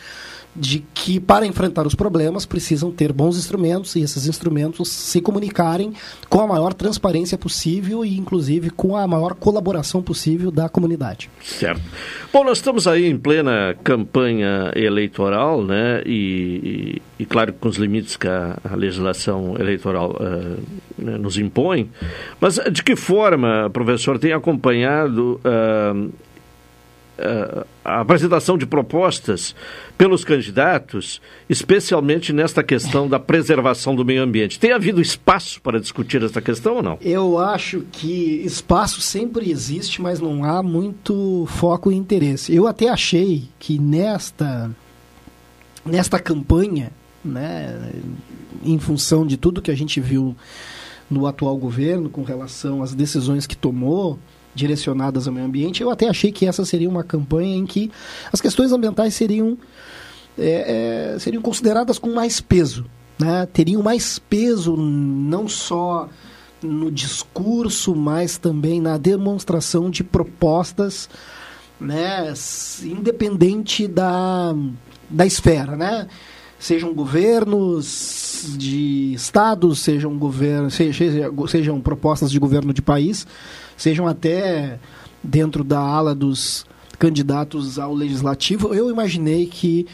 [0.55, 5.93] de que para enfrentar os problemas precisam ter bons instrumentos e esses instrumentos se comunicarem
[6.27, 11.29] com a maior transparência possível e inclusive com a maior colaboração possível da comunidade.
[11.41, 11.81] Certo.
[12.33, 16.01] Bom, nós estamos aí em plena campanha eleitoral, né?
[16.05, 20.61] E, e, e claro com os limites que a, a legislação eleitoral uh,
[20.97, 21.89] né, nos impõe.
[22.39, 26.11] Mas de que forma, professor, tem acompanhado uh,
[27.83, 29.55] a apresentação de propostas
[29.97, 34.59] pelos candidatos, especialmente nesta questão da preservação do meio ambiente.
[34.59, 36.97] Tem havido espaço para discutir essa questão ou não?
[37.01, 42.53] Eu acho que espaço sempre existe, mas não há muito foco e interesse.
[42.53, 44.71] Eu até achei que nesta,
[45.85, 46.91] nesta campanha,
[47.23, 47.91] né,
[48.63, 50.35] em função de tudo que a gente viu
[51.09, 54.19] no atual governo com relação às decisões que tomou,
[54.59, 57.91] direcionadas ao meio ambiente, eu até achei que essa seria uma campanha em que
[58.31, 59.57] as questões ambientais seriam,
[60.37, 62.85] é, é, seriam consideradas com mais peso.
[63.17, 63.47] Né?
[63.51, 66.07] Teriam mais peso não só
[66.61, 71.09] no discurso, mas também na demonstração de propostas,
[71.79, 72.33] né,
[72.83, 74.53] independente da,
[75.09, 76.07] da esfera, né?
[76.59, 83.25] Sejam governos de estados, sejam governos, sejam, sejam propostas de governo de país,
[83.79, 84.77] sejam até
[85.23, 86.65] dentro da ala dos
[86.99, 89.87] candidatos ao legislativo, eu imaginei que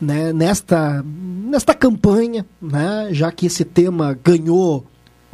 [0.00, 4.86] né, nesta, nesta campanha, né, já que esse tema ganhou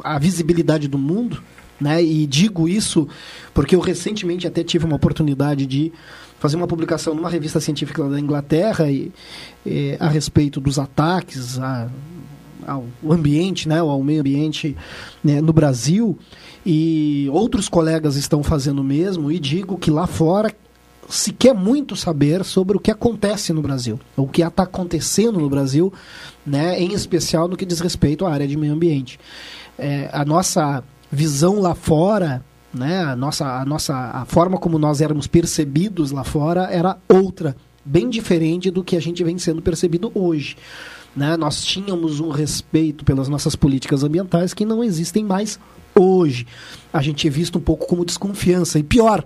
[0.03, 1.41] a visibilidade do mundo,
[1.79, 3.07] né, e digo isso
[3.53, 5.93] porque eu recentemente até tive uma oportunidade de
[6.39, 9.11] fazer uma publicação numa revista científica da Inglaterra e,
[9.65, 11.89] e a respeito dos ataques a,
[12.65, 14.75] ao ambiente, né, ao meio ambiente
[15.23, 16.17] né, no Brasil
[16.65, 20.53] e outros colegas estão fazendo o mesmo, e digo que lá fora
[21.09, 25.49] se quer muito saber sobre o que acontece no Brasil, o que está acontecendo no
[25.49, 25.91] Brasil,
[26.45, 29.19] né, em especial no que diz respeito à área de meio ambiente.
[29.77, 35.01] É, a nossa visão lá fora, né, a, nossa, a, nossa, a forma como nós
[35.01, 40.11] éramos percebidos lá fora era outra, bem diferente do que a gente vem sendo percebido
[40.13, 40.55] hoje.
[41.15, 41.35] Né?
[41.35, 45.59] Nós tínhamos um respeito pelas nossas políticas ambientais que não existem mais
[46.01, 46.47] hoje.
[46.91, 48.79] A gente é visto um pouco como desconfiança.
[48.79, 49.23] E pior,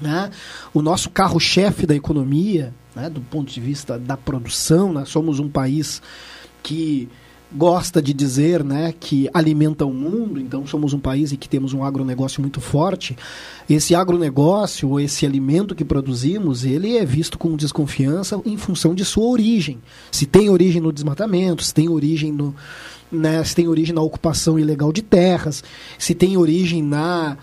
[0.00, 0.30] Né?
[0.72, 5.48] O nosso carro-chefe da economia, né, do ponto de vista da produção, nós somos um
[5.48, 6.00] país
[6.62, 7.08] que
[7.50, 11.72] gosta de dizer né, que alimenta o mundo, então somos um país em que temos
[11.72, 13.16] um agronegócio muito forte.
[13.68, 19.04] Esse agronegócio, ou esse alimento que produzimos, ele é visto com desconfiança em função de
[19.04, 19.78] sua origem.
[20.12, 22.54] Se tem origem no desmatamento, se tem origem no.
[23.10, 25.64] Né, se tem origem na ocupação ilegal de terras,
[25.98, 27.38] se tem origem na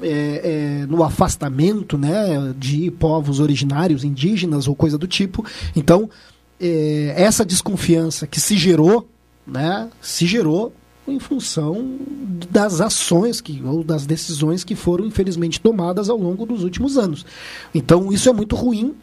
[0.00, 5.44] é, é, no afastamento né, de povos originários, indígenas ou coisa do tipo.
[5.74, 6.08] Então,
[6.60, 9.08] é, essa desconfiança que se gerou
[9.48, 10.72] né, se gerou
[11.06, 11.98] em função
[12.50, 17.24] das ações que, ou das decisões que foram infelizmente tomadas ao longo dos últimos anos.
[17.74, 18.94] Então isso é muito ruim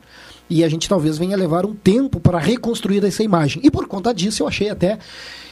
[0.49, 3.61] e a gente talvez venha levar um tempo para reconstruir essa imagem.
[3.63, 4.99] E por conta disso eu achei até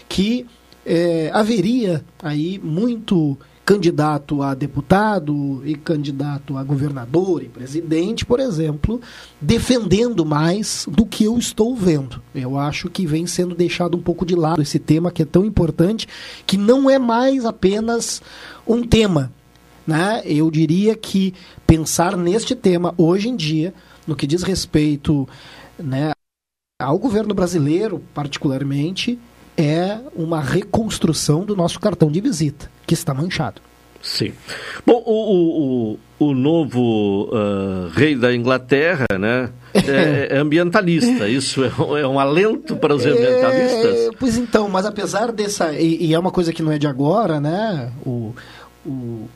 [0.07, 0.45] que
[0.85, 8.99] é, haveria aí muito candidato a deputado e candidato a governador e presidente, por exemplo,
[9.39, 12.21] defendendo mais do que eu estou vendo.
[12.35, 15.45] Eu acho que vem sendo deixado um pouco de lado esse tema que é tão
[15.45, 16.07] importante,
[16.45, 18.21] que não é mais apenas
[18.67, 19.31] um tema.
[19.87, 20.21] Né?
[20.25, 21.33] Eu diria que
[21.65, 23.73] pensar neste tema hoje em dia,
[24.07, 25.27] no que diz respeito
[25.77, 26.11] né,
[26.79, 29.19] ao governo brasileiro, particularmente,
[29.57, 33.61] é uma reconstrução do nosso cartão de visita, que está manchado.
[34.01, 34.33] Sim.
[34.85, 41.27] Bom, o, o, o novo uh, rei da Inglaterra, né, é, é ambientalista.
[41.29, 41.67] Isso é,
[42.01, 43.95] é, um alento para os ambientalistas?
[43.95, 45.71] É, pois então, mas apesar dessa...
[45.71, 47.93] E, e, é uma coisa que não é de agora, né?
[48.05, 48.35] O,
[48.85, 49.29] o,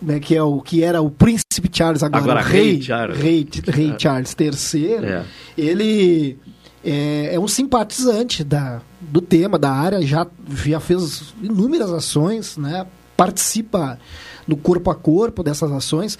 [0.00, 3.48] né, que, é o, que era o príncipe Charles, agora, agora rei, rei Charles, rei,
[3.66, 3.98] rei é.
[3.98, 5.24] Charles III, é.
[5.56, 6.38] ele
[6.84, 10.26] é, é, um simpatizante da, do tema, da área, já,
[10.64, 12.86] já fez inúmeras ações, né?
[13.16, 13.98] participa
[14.46, 16.18] no corpo a corpo dessas ações.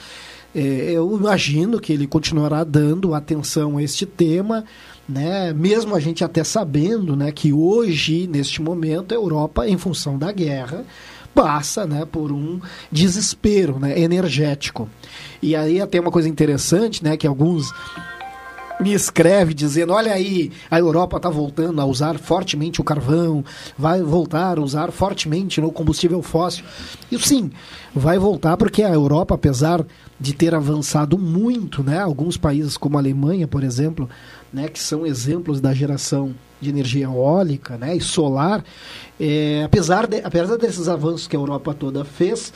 [0.55, 0.61] É,
[0.93, 4.65] eu imagino que ele continuará dando atenção a este tema,
[5.07, 5.53] né?
[5.53, 10.33] mesmo a gente até sabendo né, que hoje, neste momento, a Europa, em função da
[10.33, 10.85] guerra,
[11.35, 12.61] passa né, por um
[12.91, 14.89] desespero né, energético.
[15.43, 17.73] E aí até uma coisa interessante, né, que alguns
[18.81, 23.45] me escreve dizendo: olha aí, a Europa está voltando a usar fortemente o carvão,
[23.77, 26.65] vai voltar a usar fortemente o combustível fóssil.
[27.11, 27.51] E sim,
[27.95, 29.85] vai voltar porque a Europa, apesar
[30.19, 34.09] de ter avançado muito, né, alguns países como a Alemanha, por exemplo,
[34.53, 38.65] né, que são exemplos da geração de energia eólica né, e solar,
[39.21, 42.53] é, apesar, de, apesar desses avanços que a Europa toda fez,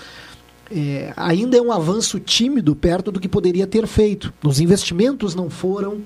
[0.70, 4.32] é, ainda é um avanço tímido perto do que poderia ter feito.
[4.42, 6.02] Os investimentos não foram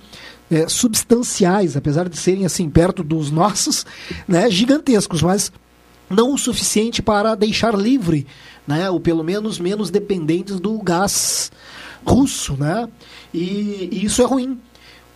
[0.51, 3.87] é, substanciais, apesar de serem assim perto dos nossos,
[4.29, 5.53] né, gigantescos, mas
[6.09, 8.27] não o suficiente para deixar livre,
[8.67, 11.51] né, ou pelo menos menos dependentes do gás
[12.05, 12.89] russo, né?
[13.33, 14.59] E, e isso é ruim,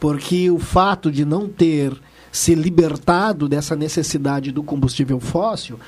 [0.01, 1.93] porque o fato de não ter
[2.37, 5.80] se libertado dessa necessidade do combustível fóssil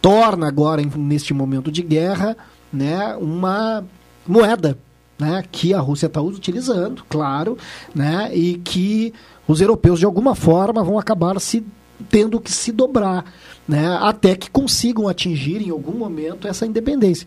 [0.00, 2.36] torna agora neste momento de guerra
[2.70, 3.82] né, uma
[4.26, 4.78] moeda
[5.18, 7.56] né, que a Rússia está utilizando, claro,
[7.94, 9.14] né, e que
[9.48, 11.64] os europeus de alguma forma vão acabar se
[12.10, 13.24] tendo que se dobrar,
[13.66, 17.26] né, até que consigam atingir em algum momento essa independência.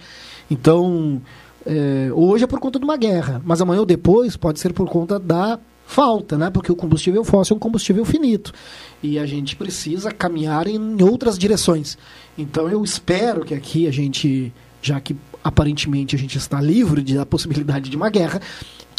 [0.52, 1.20] Então,
[1.66, 4.88] é, hoje é por conta de uma guerra, mas amanhã ou depois pode ser por
[4.88, 5.60] conta da
[5.90, 8.54] falta, né, porque o combustível fóssil é um combustível finito
[9.02, 11.98] e a gente precisa caminhar em outras direções.
[12.38, 17.26] Então, eu espero que aqui a gente, já que aparentemente a gente está livre da
[17.26, 18.40] possibilidade de uma guerra,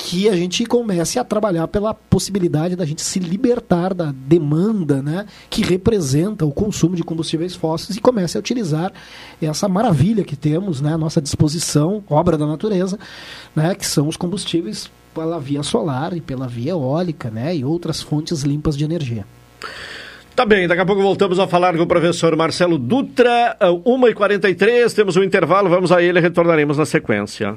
[0.03, 5.26] que a gente comece a trabalhar pela possibilidade da gente se libertar da demanda né,
[5.48, 8.92] que representa o consumo de combustíveis fósseis e comece a utilizar
[9.40, 12.98] essa maravilha que temos né, à nossa disposição, obra da natureza,
[13.55, 18.01] né, que são os combustíveis pela via solar e pela via eólica né, e outras
[18.01, 19.26] fontes limpas de energia.
[20.34, 25.16] Tá bem, daqui a pouco voltamos a falar com o professor Marcelo Dutra, 1h43, temos
[25.16, 27.57] um intervalo, vamos a ele e retornaremos na sequência.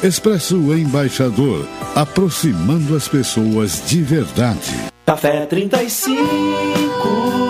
[0.02, 4.74] Expresso Embaixador, aproximando as pessoas de verdade.
[5.06, 7.43] Café 35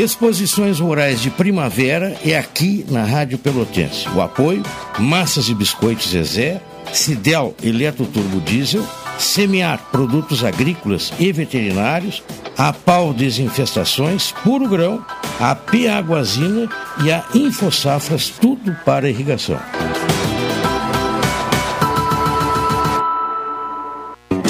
[0.00, 4.08] Exposições Rurais de Primavera é aqui na Rádio Pelotense.
[4.08, 4.62] O apoio:
[4.98, 8.82] Massas e Biscoitos Zezé, Cidel Eletro Turbo Diesel,
[9.18, 12.22] Semear Produtos Agrícolas e Veterinários,
[12.56, 15.04] a Pau Desinfestações, Puro Grão,
[15.38, 16.66] a P Aguazina
[17.04, 19.60] e a Infosafras, tudo para irrigação.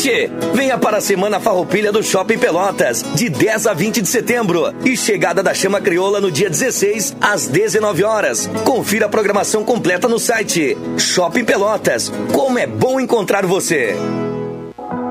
[0.01, 4.73] Tchê, venha para a Semana Farroupilha do Shopping Pelotas, de 10 a 20 de setembro.
[4.83, 8.49] E chegada da Chama Crioula no dia 16, às 19 horas.
[8.65, 10.75] Confira a programação completa no site.
[10.97, 12.11] Shopping Pelotas.
[12.33, 13.95] Como é bom encontrar você.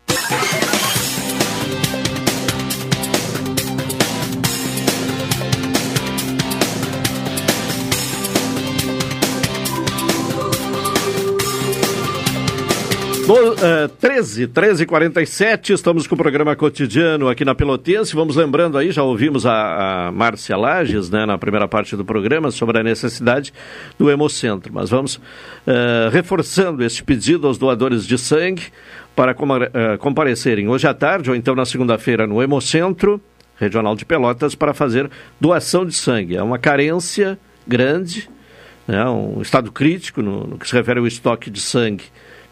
[13.27, 18.13] No, uh, 13, 13 47 estamos com o programa cotidiano aqui na Pelotense.
[18.13, 22.51] Vamos lembrando aí, já ouvimos a, a Márcia Lages, né, na primeira parte do programa,
[22.51, 23.51] sobre a necessidade
[23.97, 24.71] do Hemocentro.
[24.71, 28.61] Mas vamos uh, reforçando este pedido aos doadores de sangue
[29.15, 33.19] para uh, comparecerem hoje à tarde ou então na segunda-feira no Hemocentro
[33.57, 35.09] Regional de Pelotas para fazer
[35.41, 36.35] doação de sangue.
[36.35, 38.29] É uma carência grande,
[38.87, 42.03] né, um estado crítico no, no que se refere ao estoque de sangue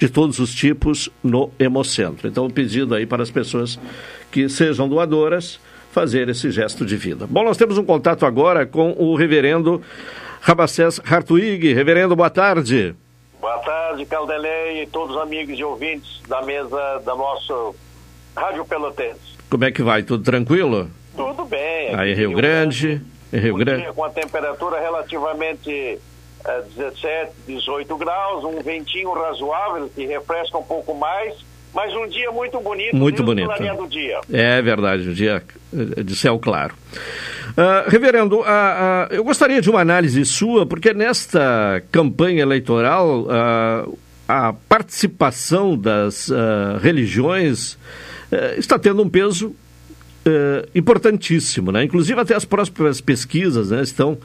[0.04, 2.28] de todos os tipos no Hemocentro.
[2.28, 3.80] Então, o pedido aí para as pessoas
[4.30, 5.62] que sejam doadoras
[5.94, 7.26] fazer esse gesto de vida.
[7.26, 9.82] Bom, nós temos um contato agora com o reverendo
[10.42, 11.74] Rabacés Hartwig.
[11.74, 12.94] Reverendo, boa tarde.
[13.40, 17.54] Boa tarde, Caldelei e todos os amigos e ouvintes da mesa da nossa
[18.36, 19.38] Rádio Pelotense.
[19.50, 20.04] Como é que vai?
[20.04, 20.90] Tudo tranquilo?
[21.16, 21.96] Tudo bem.
[21.96, 23.02] Aí Rio, Rio Grande,
[23.32, 23.94] Grande, Rio Grande.
[23.94, 25.98] Com a temperatura relativamente
[26.76, 31.34] 17, 18 graus, um ventinho razoável que refresca um pouco mais,
[31.74, 32.96] mas um dia muito bonito.
[32.96, 33.48] Muito bonito.
[33.48, 34.20] do dia.
[34.32, 35.42] É verdade, um dia
[35.74, 36.76] eh, de céu claro.
[37.56, 43.28] Ah, reverendo, ah, ah, eu gostaria de uma análise sua, porque nesta campanha eleitoral
[44.28, 46.30] a participação das
[46.82, 47.78] religiões
[48.34, 49.56] eh, está tendo um peso
[50.26, 51.84] eh, importantíssimo, né?
[51.84, 54.18] Inclusive até as próprias pesquisas né, estão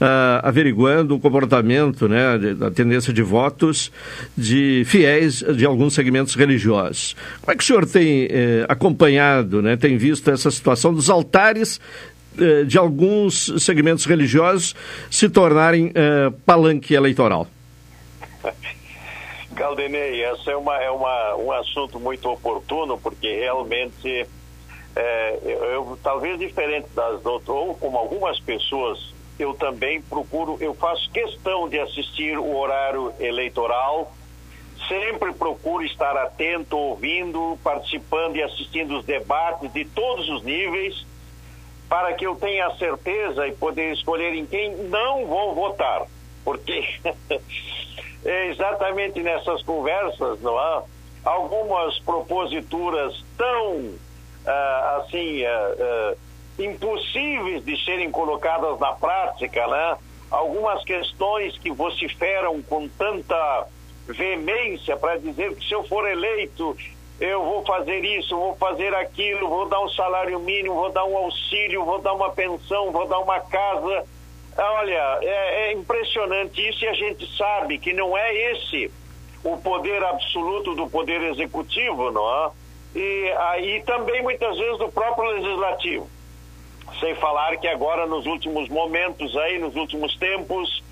[0.00, 3.92] ah, averiguando o comportamento, né, da tendência de votos
[4.36, 7.14] de fiéis de alguns segmentos religiosos.
[7.40, 11.80] Como é que o senhor tem eh, acompanhado, né, tem visto essa situação dos altares
[12.38, 14.74] eh, de alguns segmentos religiosos
[15.10, 15.92] se tornarem
[16.44, 17.48] palanque eleitoral?
[19.54, 24.26] Caldenei, esse é, uma, é uma, um assunto muito oportuno, porque realmente,
[24.96, 30.74] é, eu, eu- talvez diferente das outras, ou como algumas pessoas, eu também procuro, eu
[30.74, 34.12] faço questão de assistir o horário eleitoral,
[34.88, 41.04] sempre procuro estar atento, ouvindo, participando e assistindo os debates de todos os níveis,
[41.88, 46.02] para que eu tenha certeza e poder escolher em quem não vou votar.
[46.44, 46.84] Porque
[48.24, 50.82] é exatamente nessas conversas, não há?
[51.24, 53.94] Algumas proposituras tão,
[54.46, 56.14] ah, assim, ah, ah,
[56.58, 59.96] impossíveis de serem colocadas na prática, né?
[60.30, 63.66] Algumas questões que vociferam com tanta
[64.06, 66.76] veemência para dizer que se eu for eleito
[67.20, 71.16] eu vou fazer isso, vou fazer aquilo, vou dar um salário mínimo, vou dar um
[71.16, 74.04] auxílio, vou dar uma pensão, vou dar uma casa.
[74.56, 78.90] Olha, é, é impressionante isso e a gente sabe que não é esse
[79.44, 82.50] o poder absoluto do poder executivo, não é?
[82.94, 86.08] E aí também muitas vezes do próprio legislativo.
[87.00, 90.82] Sem falar que agora nos últimos momentos aí, nos últimos tempos,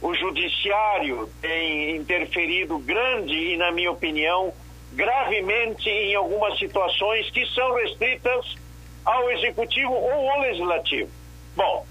[0.00, 4.52] o judiciário tem interferido grande e, na minha opinião,
[4.92, 8.56] gravemente em algumas situações que são restritas
[9.04, 11.10] ao executivo ou ao legislativo.
[11.54, 11.86] Bom,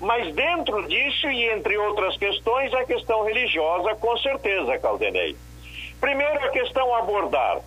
[0.00, 5.36] mas dentro disso e entre outras questões, a questão religiosa, com certeza, Caldenei.
[6.00, 7.60] Primeiro, a questão a abordar.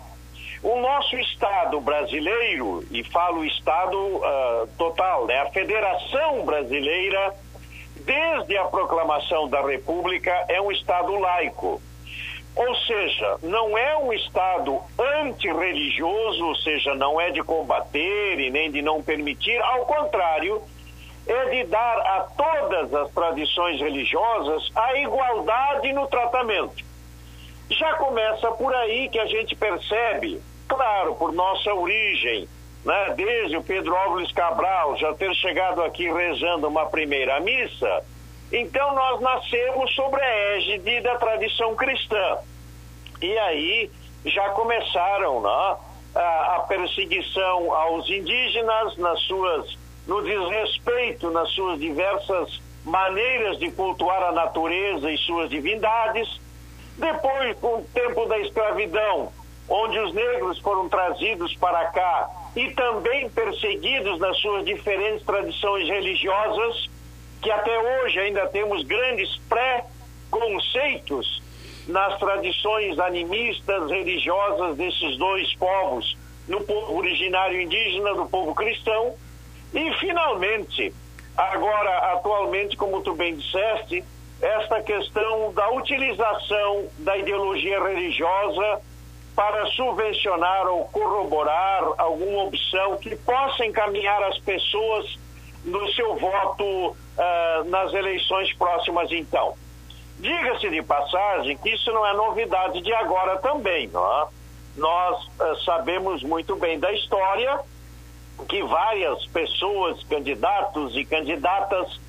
[0.62, 5.38] O nosso Estado brasileiro, e falo Estado ah, total, né?
[5.40, 7.34] a Federação Brasileira,
[8.04, 11.80] desde a proclamação da República, é um Estado laico.
[12.56, 18.68] Ou seja, não é um Estado antirreligioso, ou seja, não é de combater e nem
[18.68, 20.60] de não permitir, ao contrário,
[21.24, 26.87] é de dar a todas as tradições religiosas a igualdade no tratamento.
[27.70, 32.48] Já começa por aí que a gente percebe, claro, por nossa origem,
[32.84, 38.04] né, desde o Pedro Álvares Cabral já ter chegado aqui rezando uma primeira missa,
[38.50, 42.38] então nós nascemos sobre a égide da tradição cristã.
[43.20, 43.90] E aí
[44.24, 45.76] já começaram né,
[46.14, 54.22] a, a perseguição aos indígenas nas suas, no desrespeito nas suas diversas maneiras de cultuar
[54.22, 56.40] a natureza e suas divindades.
[56.98, 59.32] Depois, com o tempo da escravidão,
[59.68, 66.90] onde os negros foram trazidos para cá e também perseguidos nas suas diferentes tradições religiosas,
[67.40, 71.40] que até hoje ainda temos grandes pré-conceitos
[71.86, 76.18] nas tradições animistas religiosas desses dois povos,
[76.48, 79.14] no povo originário indígena, do povo cristão,
[79.72, 80.92] e finalmente,
[81.36, 84.02] agora atualmente, como tu bem disseste,
[84.40, 88.80] esta questão da utilização da ideologia religiosa
[89.34, 95.18] para subvencionar ou corroborar alguma opção que possa encaminhar as pessoas
[95.64, 99.54] no seu voto uh, nas eleições próximas então.
[100.18, 104.26] Diga-se de passagem que isso não é novidade de agora também, não é?
[104.76, 107.60] Nós uh, sabemos muito bem da história
[108.48, 112.00] que várias pessoas, candidatos e candidatas,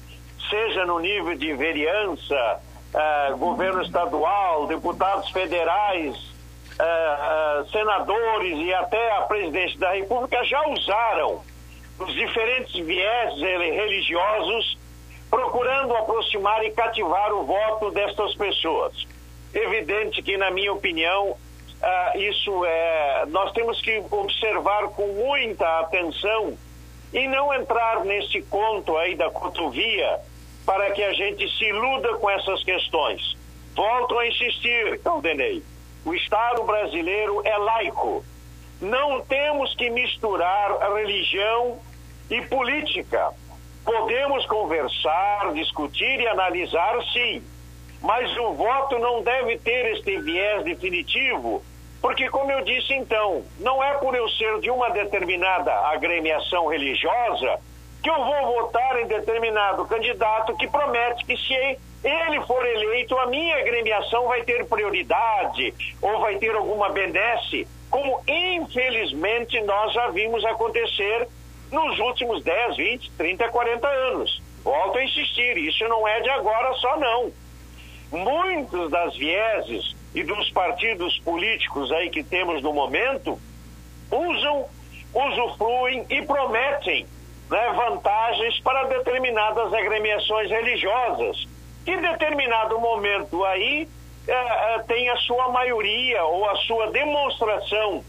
[0.49, 2.61] seja no nível de vereança,
[2.93, 6.30] uh, governo estadual, deputados federais,
[7.73, 11.41] senadores e até a presidência da República já usaram
[11.99, 14.77] os diferentes viés religiosos
[15.30, 19.05] procurando aproximar e cativar o voto destas pessoas.
[19.53, 21.35] Evidente que, na minha opinião,
[22.15, 23.26] isso é.
[23.27, 26.57] Nós temos que observar com muita atenção
[27.13, 30.19] e não entrar nesse conto aí da cotovia
[30.70, 33.36] para que a gente se iluda com essas questões.
[33.76, 35.64] Volto a insistir, Caldenei.
[36.06, 38.24] O Estado brasileiro é laico.
[38.80, 41.80] Não temos que misturar religião
[42.30, 43.32] e política.
[43.84, 47.41] Podemos conversar, discutir e analisar, sim,
[48.00, 51.64] mas o voto não deve ter este viés definitivo,
[52.00, 57.60] porque, como eu disse então, não é por eu ser de uma determinada agremiação religiosa
[58.01, 63.27] que eu vou votar em determinado candidato que promete que se ele for eleito, a
[63.27, 70.45] minha agremiação vai ter prioridade ou vai ter alguma benesse, como infelizmente nós já vimos
[70.45, 71.27] acontecer
[71.71, 74.41] nos últimos 10, 20, 30, 40 anos.
[74.63, 77.31] Volto a insistir, isso não é de agora só não.
[78.11, 83.39] Muitos das vieses e dos partidos políticos aí que temos no momento
[84.09, 84.65] usam,
[85.13, 87.05] usufruem e prometem
[87.49, 91.47] né, vantagens para determinadas agremiações religiosas,
[91.84, 93.88] que em determinado momento aí
[94.27, 94.34] é,
[94.76, 98.03] é, tem a sua maioria ou a sua demonstração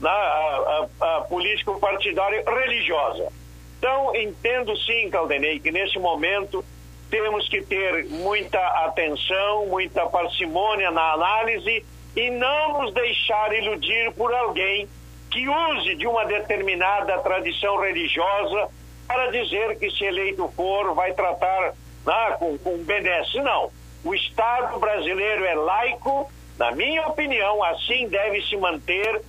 [0.00, 3.30] na a, a, a político partidária religiosa.
[3.78, 6.64] Então, entendo sim, Caldenei, que nesse momento
[7.10, 11.84] temos que ter muita atenção, muita parcimônia na análise
[12.16, 14.88] e não nos deixar iludir por alguém
[15.30, 18.70] que use de uma determinada tradição religiosa
[19.06, 21.72] para dizer que se eleito for vai tratar
[22.04, 23.40] né, com, com benesse.
[23.40, 23.70] Não.
[24.04, 29.20] O Estado brasileiro é laico, na minha opinião, assim deve se manter,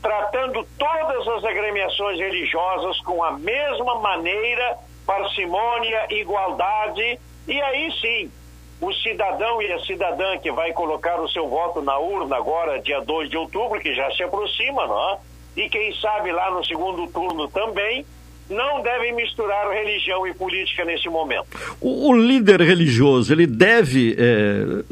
[0.00, 8.32] tratando todas as agremiações religiosas com a mesma maneira parcimônia, igualdade, e aí sim,
[8.80, 13.00] o cidadão e a cidadã que vai colocar o seu voto na urna agora, dia
[13.00, 15.18] 2 de outubro, que já se aproxima, não é?
[15.56, 18.04] E quem sabe lá no segundo turno também,
[18.48, 21.46] não devem misturar religião e política nesse momento.
[21.80, 24.84] O, o líder religioso, ele deve é,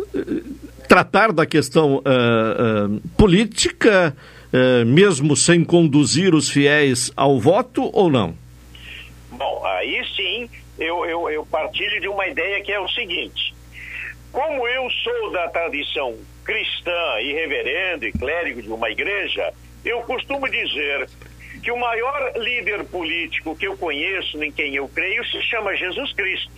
[0.88, 4.16] tratar da questão é, é, política,
[4.84, 8.34] mesmo sem conduzir os fiéis ao voto ou não?
[9.30, 10.50] Bom, aí sim
[10.80, 13.54] eu, eu, eu partilho de uma ideia que é o seguinte:
[14.32, 19.52] como eu sou da tradição cristã e reverendo e clérigo de uma igreja,
[19.84, 21.08] eu costumo dizer
[21.62, 26.12] que o maior líder político que eu conheço, em quem eu creio, se chama Jesus
[26.14, 26.52] Cristo.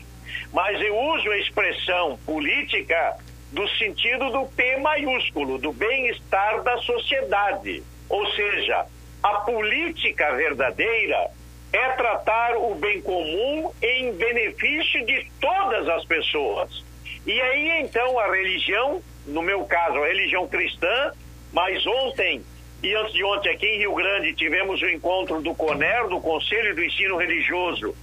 [0.53, 3.17] Mas eu uso a expressão política
[3.51, 7.83] do sentido do P maiúsculo, do bem-estar da sociedade.
[8.09, 8.87] Ou seja,
[9.23, 11.31] a política verdadeira
[11.73, 16.85] é tratar o bem comum em benefício de todas as pessoas.
[17.27, 21.13] E aí então a religião, no meu caso a religião cristã,
[21.53, 22.43] mas ontem
[22.83, 26.75] e antes de ontem aqui em Rio Grande tivemos o encontro do CONER, do Conselho
[26.75, 27.95] do Ensino Religioso,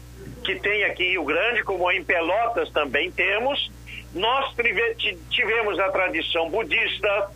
[0.44, 3.72] que tem aqui em Rio Grande, como em Pelotas também temos.
[4.14, 4.56] Nós
[5.30, 7.30] tivemos a tradição budista,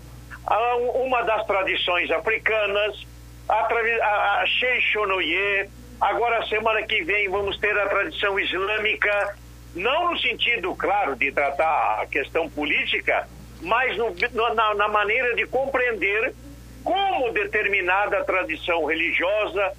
[1.03, 3.05] uma das tradições africanas,
[3.47, 5.69] a, a, a Sheishonoye,
[6.03, 9.37] Agora, semana que vem, vamos ter a tradição islâmica,
[9.73, 13.25] não no sentido, claro, de tratar a questão política,
[13.61, 14.13] mas no,
[14.53, 16.35] na, na maneira de compreender
[16.83, 19.73] como determinada tradição religiosa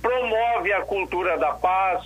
[0.00, 2.04] promove a cultura da paz,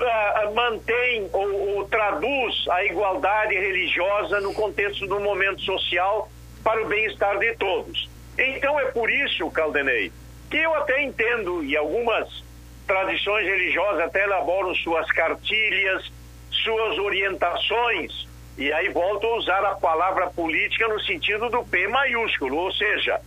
[0.00, 6.28] uh, mantém ou, ou, traduz a igualdade religiosa no contexto do momento social
[6.62, 8.08] para o bem-estar de todos.
[8.38, 10.12] Então é por isso, Caldenei,
[10.50, 12.44] que eu até entendo, e algumas
[12.86, 16.10] tradições religiosas até elaboram suas cartilhas,
[16.50, 18.26] suas orientações,
[18.56, 23.20] e aí volto a usar a palavra política no sentido do P maiúsculo, ou seja,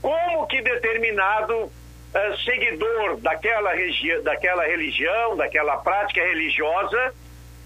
[0.00, 3.72] como que determinado uh, seguidor daquela,
[4.22, 7.14] daquela religião, daquela prática religiosa,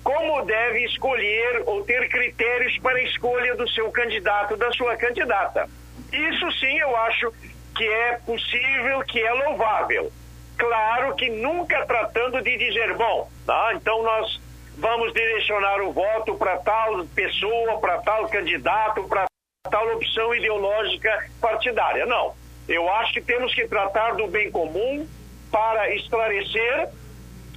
[0.02, 5.68] como deve escolher ou ter critérios para a escolha do seu candidato, da sua candidata.
[6.12, 7.32] Isso sim eu acho
[7.76, 10.10] que é possível, que é louvável.
[10.56, 14.40] Claro que nunca tratando de dizer, bom, tá, então nós
[14.76, 19.29] vamos direcionar o voto para tal pessoa, para tal candidato, para
[19.68, 22.06] tal opção ideológica partidária.
[22.06, 22.32] Não.
[22.68, 25.06] Eu acho que temos que tratar do bem comum
[25.50, 26.88] para esclarecer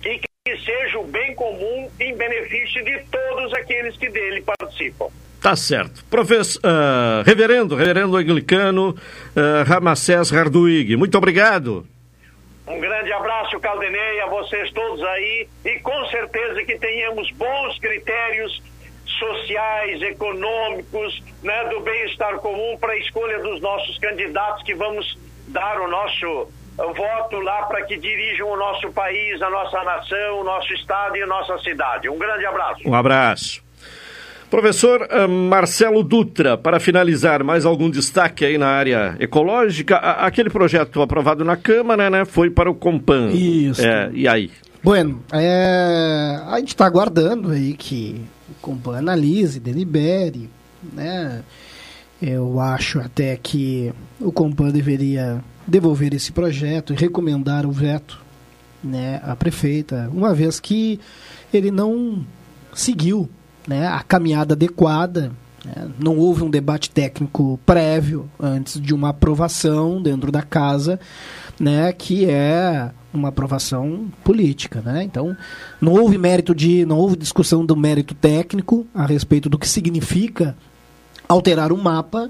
[0.03, 5.07] e que seja o bem comum em benefício de todos aqueles que dele participam.
[5.41, 6.03] Tá certo.
[6.05, 11.85] Professor, uh, reverendo, reverendo anglicano uh, Ramacés Harduig, muito obrigado.
[12.65, 18.61] Um grande abraço, Caldenei, a vocês todos aí e com certeza que tenhamos bons critérios
[19.19, 25.17] sociais, econômicos, né, do bem-estar comum para a escolha dos nossos candidatos que vamos
[25.47, 30.43] dar o nosso voto lá para que dirijam o nosso país, a nossa nação, o
[30.43, 32.09] nosso estado e a nossa cidade.
[32.09, 32.81] Um grande abraço.
[32.85, 33.63] Um abraço.
[34.49, 39.97] Professor uh, Marcelo Dutra, para finalizar, mais algum destaque aí na área ecológica?
[39.97, 43.31] Aquele projeto aprovado na Câmara, né, foi para o Compan.
[43.31, 43.81] Isso.
[43.81, 44.51] É, e aí?
[44.83, 48.21] Bueno, é, a gente está aguardando aí que
[48.95, 50.49] analise, delibere,
[50.93, 51.43] né?
[52.21, 58.21] Eu acho até que o Compan deveria devolver esse projeto e recomendar o veto
[58.83, 60.99] né, à prefeita, uma vez que
[61.53, 62.25] ele não
[62.73, 63.29] seguiu
[63.67, 65.31] né, a caminhada adequada.
[65.65, 70.99] Né, não houve um debate técnico prévio antes de uma aprovação dentro da casa,
[71.59, 75.03] né, que é uma aprovação política, né?
[75.03, 75.35] Então,
[75.79, 80.55] não houve mérito de, não houve discussão do mérito técnico a respeito do que significa
[81.27, 82.29] alterar um mapa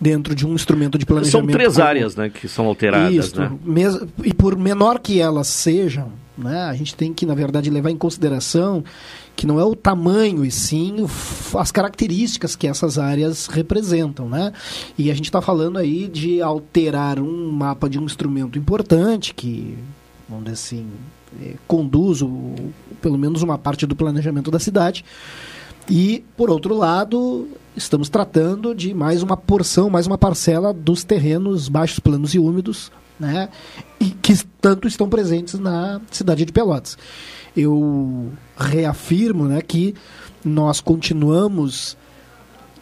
[0.00, 1.50] dentro de um instrumento de planejamento.
[1.50, 3.50] São três áreas, né, que são alteradas, Isso, né?
[4.22, 7.96] e por menor que elas sejam, né, a gente tem que, na verdade, levar em
[7.96, 8.84] consideração
[9.36, 11.06] que não é o tamanho e sim
[11.58, 14.52] as características que essas áreas representam, né?
[14.96, 19.76] E a gente está falando aí de alterar um mapa de um instrumento importante que,
[20.28, 20.90] vamos dizer assim,
[21.42, 22.54] é, conduz o,
[23.00, 25.04] pelo menos uma parte do planejamento da cidade.
[25.88, 31.68] E, por outro lado, estamos tratando de mais uma porção, mais uma parcela dos terrenos
[31.68, 32.90] baixos, planos e úmidos,
[33.20, 33.48] né?
[34.00, 36.96] E que tanto estão presentes na cidade de Pelotas.
[37.56, 39.94] Eu reafirmo, né, que
[40.44, 41.96] nós continuamos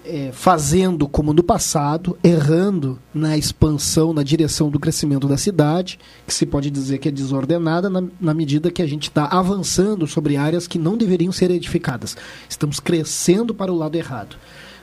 [0.05, 6.35] é, fazendo como no passado, errando na expansão, na direção do crescimento da cidade, que
[6.35, 10.37] se pode dizer que é desordenada na, na medida que a gente está avançando sobre
[10.37, 12.17] áreas que não deveriam ser edificadas.
[12.49, 14.37] Estamos crescendo para o lado errado.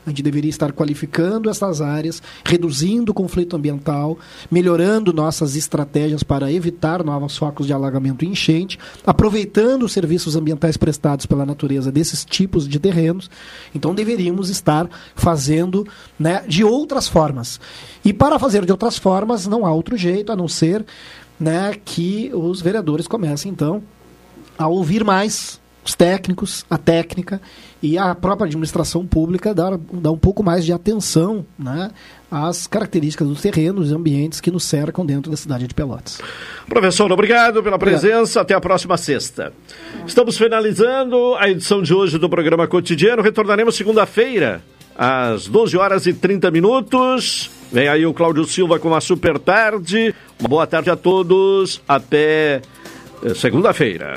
[0.10, 4.18] A gente deveria estar qualificando essas áreas, reduzindo o conflito ambiental,
[4.50, 10.78] melhorando nossas estratégias para evitar novos focos de alagamento e enchente, aproveitando os serviços ambientais
[10.78, 13.30] prestados pela natureza desses tipos de terrenos.
[13.76, 15.88] Então deveríamos estar fazendo
[16.18, 17.60] né, de outras formas.
[18.04, 20.84] E para fazer de outras formas, não há outro jeito a não ser
[21.40, 23.84] né, que os vereadores comecem, então,
[24.58, 27.42] a ouvir mais os técnicos, a técnica
[27.82, 31.90] e a própria administração pública dar, dar um pouco mais de atenção né,
[32.30, 36.22] às características dos terrenos e ambientes que nos cercam dentro da cidade de Pelotas.
[36.68, 38.42] Professor, obrigado pela presença.
[38.42, 39.52] Até a próxima sexta.
[40.06, 43.24] Estamos finalizando a edição de hoje do programa Cotidiano.
[43.24, 44.62] Retornaremos segunda-feira,
[44.96, 47.50] às 12 horas e 30 minutos.
[47.72, 50.14] Vem aí o Cláudio Silva com a super tarde.
[50.40, 51.82] Uma boa tarde a todos.
[51.88, 52.62] Até
[53.24, 54.16] eh, segunda-feira.